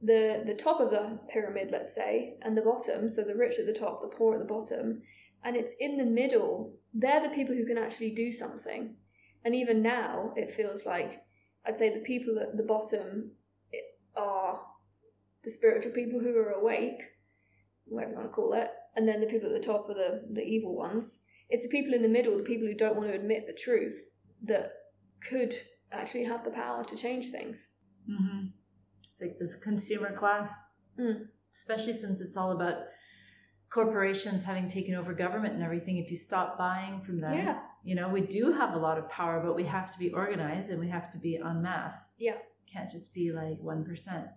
[0.00, 3.08] the the top of the pyramid, let's say, and the bottom.
[3.08, 5.02] So the rich at the top, the poor at the bottom,
[5.44, 6.74] and it's in the middle.
[6.94, 8.96] They're the people who can actually do something.
[9.44, 11.21] And even now, it feels like
[11.66, 13.32] I'd say the people at the bottom
[14.16, 14.60] are
[15.44, 17.00] the spiritual people who are awake,
[17.86, 20.22] whatever you want to call it, and then the people at the top are the,
[20.32, 21.20] the evil ones.
[21.48, 23.98] It's the people in the middle, the people who don't want to admit the truth,
[24.44, 24.72] that
[25.28, 25.54] could
[25.92, 27.68] actually have the power to change things.
[28.06, 28.46] hmm
[29.00, 30.52] It's like this consumer class,
[30.98, 31.28] Mm.
[31.56, 32.76] especially since it's all about
[33.72, 35.96] corporations having taken over government and everything.
[35.98, 37.62] If you stop buying from them, Yeah.
[37.84, 40.70] You know, we do have a lot of power, but we have to be organized
[40.70, 42.14] and we have to be en masse.
[42.18, 42.36] Yeah.
[42.72, 44.28] Can't just be like 1%.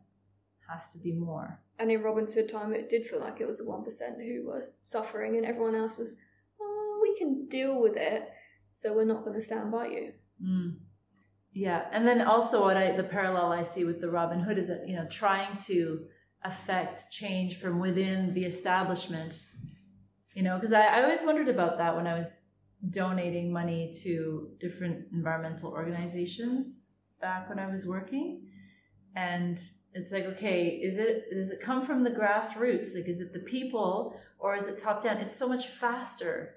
[0.69, 1.61] Has to be more.
[1.77, 3.85] And in Robin's Hood time, it did feel like it was the 1%
[4.17, 6.15] who were suffering, and everyone else was,
[6.59, 8.29] oh, we can deal with it,
[8.71, 10.13] so we're not going to stand by you.
[10.43, 10.77] Mm.
[11.53, 14.67] Yeah, and then also what I the parallel I see with the Robin Hood is
[14.67, 16.01] that you know trying to
[16.43, 19.45] affect change from within the establishment.
[20.33, 22.41] You know, because I, I always wondered about that when I was
[22.89, 26.85] donating money to different environmental organizations
[27.21, 28.47] back when I was working,
[29.15, 29.59] and
[29.93, 32.95] it's like, okay, is it does it come from the grassroots?
[32.95, 35.17] Like, is it the people or is it top down?
[35.17, 36.55] It's so much faster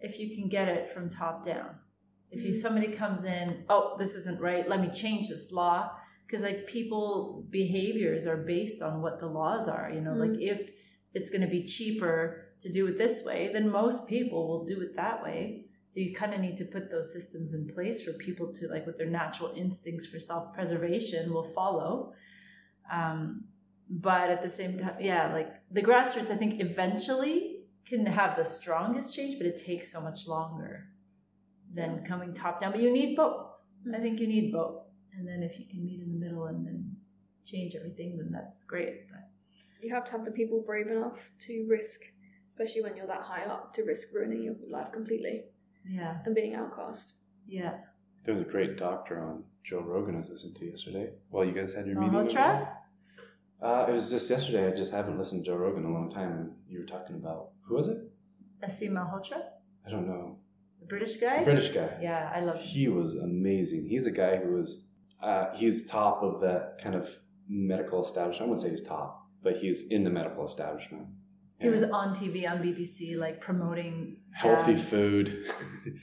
[0.00, 1.70] if you can get it from top down
[2.30, 2.56] if you Mhm.
[2.56, 5.90] somebody comes in oh this isn't right let me change this law
[6.26, 10.70] because like people behaviors are based on what the laws are you know like if
[11.14, 14.80] it's going to be cheaper to do it this way then most people will do
[14.80, 15.65] it that way
[15.96, 18.86] so you kind of need to put those systems in place for people to like
[18.86, 22.12] with their natural instincts for self-preservation will follow
[22.92, 23.44] um,
[23.88, 28.44] but at the same time yeah like the grassroots i think eventually can have the
[28.44, 30.88] strongest change but it takes so much longer
[31.76, 32.72] than coming top down.
[32.72, 33.46] But you need both.
[33.94, 34.82] I think you need both.
[35.12, 36.96] And then if you can meet in the middle and then
[37.44, 39.08] change everything, then that's great.
[39.08, 39.30] But
[39.80, 42.00] You have to have the people brave enough to risk,
[42.48, 45.44] especially when you're that high up, to risk ruining your life completely
[45.88, 47.12] yeah, and being outcast.
[47.46, 47.78] yeah.
[48.24, 51.10] There's a great doctor on Joe Rogan I was listening to yesterday.
[51.30, 52.16] Well, you guys had your meeting.
[52.16, 52.34] over Malhotra?
[52.34, 52.78] there?
[53.62, 54.66] Uh, it was just yesterday.
[54.66, 57.14] I just haven't listened to Joe Rogan in a long time, and you were talking
[57.16, 57.98] about who was it?
[58.64, 59.42] Aseem Malhotra,
[59.86, 60.38] I don't know.
[60.80, 61.38] the British guy.
[61.38, 61.88] The British guy.
[62.02, 62.62] Yeah, I love him.
[62.64, 63.86] He was amazing.
[63.88, 64.88] He's a guy who was,
[65.22, 67.08] uh, he's top of that kind of
[67.48, 68.48] medical establishment.
[68.48, 71.06] I wouldn't say he's top, but he's in the medical establishment.
[71.58, 75.46] He was on TV on BBC, like promoting healthy food.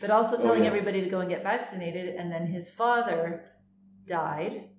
[0.02, 0.70] but also Oh, telling yeah.
[0.70, 2.16] everybody to go and get vaccinated.
[2.16, 3.46] And then his father
[4.08, 4.70] died,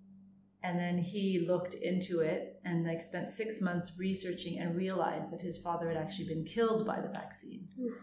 [0.62, 5.40] and then he looked into it and like spent six months researching and realized that
[5.40, 7.68] his father had actually been killed by the vaccine.
[7.80, 7.94] Oof.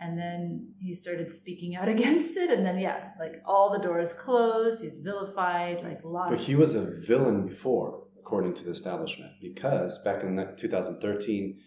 [0.00, 4.12] and then he started speaking out against it and then yeah like all the doors
[4.14, 9.32] closed he's vilified like lost But he was a villain before, according to the establishment,
[9.40, 11.60] because back in 2013,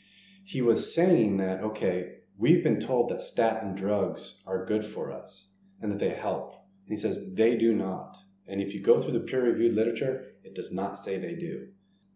[0.48, 5.50] he was saying that, okay, we've been told that statin drugs are good for us
[5.82, 6.54] and that they help.
[6.86, 8.16] And he says they do not.
[8.48, 11.68] And if you go through the peer reviewed literature, it does not say they do.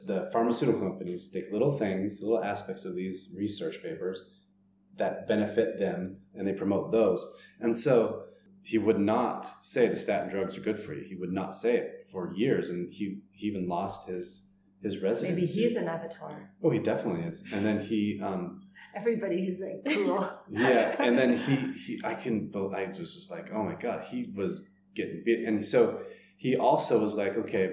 [0.07, 4.23] The pharmaceutical companies take little things, little aspects of these research papers
[4.97, 7.21] that benefit them and they promote those.
[7.59, 8.23] And so
[8.63, 11.03] he would not say the statin drugs are good for you.
[11.03, 14.47] He would not say it for years, and he, he even lost his
[14.81, 15.33] his residency.
[15.35, 17.43] maybe he's an avatar Oh, he definitely is.
[17.53, 18.61] And then he, um,
[18.95, 23.51] everybody is like cool yeah, and then he, he, I can, I was just like,
[23.53, 26.01] oh my god, he was getting beat, and so
[26.37, 27.67] he also was like, okay,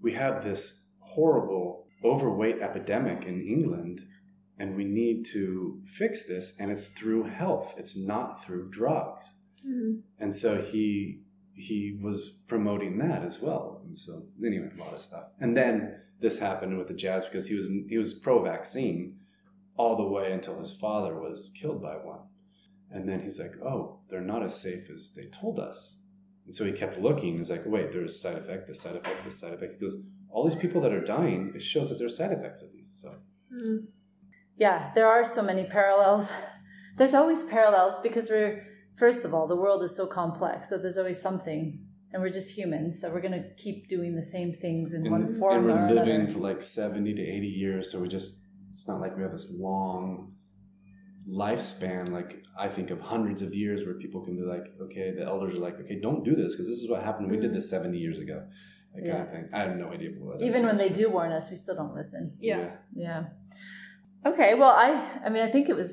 [0.00, 4.00] we have this horrible overweight epidemic in England,
[4.58, 7.74] and we need to fix this, and it's through health.
[7.78, 9.24] It's not through drugs.
[9.64, 10.02] Mhm.
[10.18, 11.20] and so he
[11.54, 13.82] he was promoting that as well.
[13.84, 15.26] And so anyway, a lot of stuff.
[15.38, 19.18] And then this happened with the Jazz because he was he was pro-vaccine
[19.76, 22.20] all the way until his father was killed by one,
[22.90, 25.96] and then he's like, oh, they're not as safe as they told us.
[26.46, 27.38] And so he kept looking.
[27.38, 29.74] He's like, wait, there's side effect, this side effect, this side effect.
[29.74, 29.96] He goes,
[30.30, 32.90] all these people that are dying, it shows that there's side effects of these.
[33.02, 33.14] So
[33.52, 33.86] Mm.
[34.56, 36.32] yeah there are so many parallels
[36.96, 38.64] there's always parallels because we're
[38.96, 42.50] first of all the world is so complex so there's always something and we're just
[42.56, 45.64] humans so we're going to keep doing the same things in one and, form and
[45.66, 46.32] we're living another.
[46.32, 48.38] for like 70 to 80 years so we just
[48.72, 50.32] it's not like we have this long
[51.28, 52.10] lifespan.
[52.10, 55.54] Like i think of hundreds of years where people can be like okay the elders
[55.54, 57.30] are like okay don't do this because this is what happened.
[57.30, 58.44] We did this 70 years ago
[58.94, 59.48] that kind of thing.
[59.54, 61.94] I have no idea what that even when they do warn us we still don't
[61.94, 62.36] listen.
[62.40, 62.70] Yeah.
[62.94, 63.24] yeah.
[64.26, 65.92] Okay well i i mean i think it was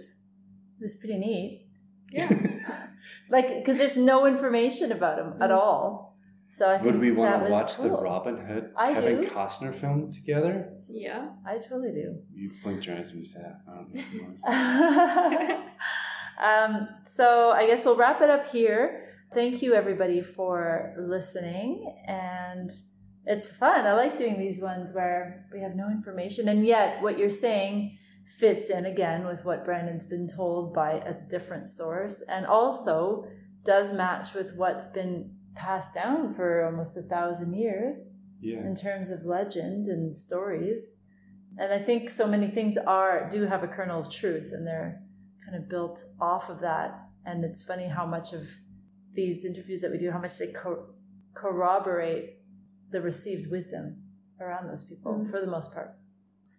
[0.79, 1.67] it was pretty neat.
[2.11, 2.27] Yeah.
[3.29, 5.57] like because there's no information about him at Mm.
[5.57, 6.08] all
[6.51, 9.27] so i think would we want to was watch the robin hood I kevin do.
[9.27, 11.29] costner film together Yeah.
[11.45, 15.55] i totally do you blinked your eyes when you said I don't know if you
[16.43, 19.05] um, so I guess we'll wrap it up here.
[19.33, 21.93] Thank you, everybody, for listening.
[22.07, 22.71] And
[23.25, 23.85] it's fun.
[23.85, 27.97] I like doing these ones where we have no information, and yet what you're saying
[28.39, 33.25] fits in again with what Brandon's been told by a different source, and also
[33.65, 35.35] does match with what's been
[35.65, 37.95] passed down for almost a thousand years
[38.41, 40.81] yeah in terms of legend and stories.
[41.61, 44.91] And I think so many things are do have a kernel of truth and they're
[45.45, 46.89] kind of built off of that.
[47.25, 48.43] And it's funny how much of
[49.19, 50.85] these interviews that we do, how much they co-
[51.33, 52.25] corroborate
[52.93, 53.85] the received wisdom
[54.39, 55.29] around those people Mhm.
[55.31, 55.89] for the most part.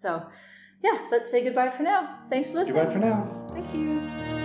[0.03, 0.11] So,
[0.87, 2.01] yeah, let's say goodbye for now.
[2.29, 2.77] Thanks for listening.
[2.77, 3.19] goodbye for now
[3.55, 4.40] Thank you.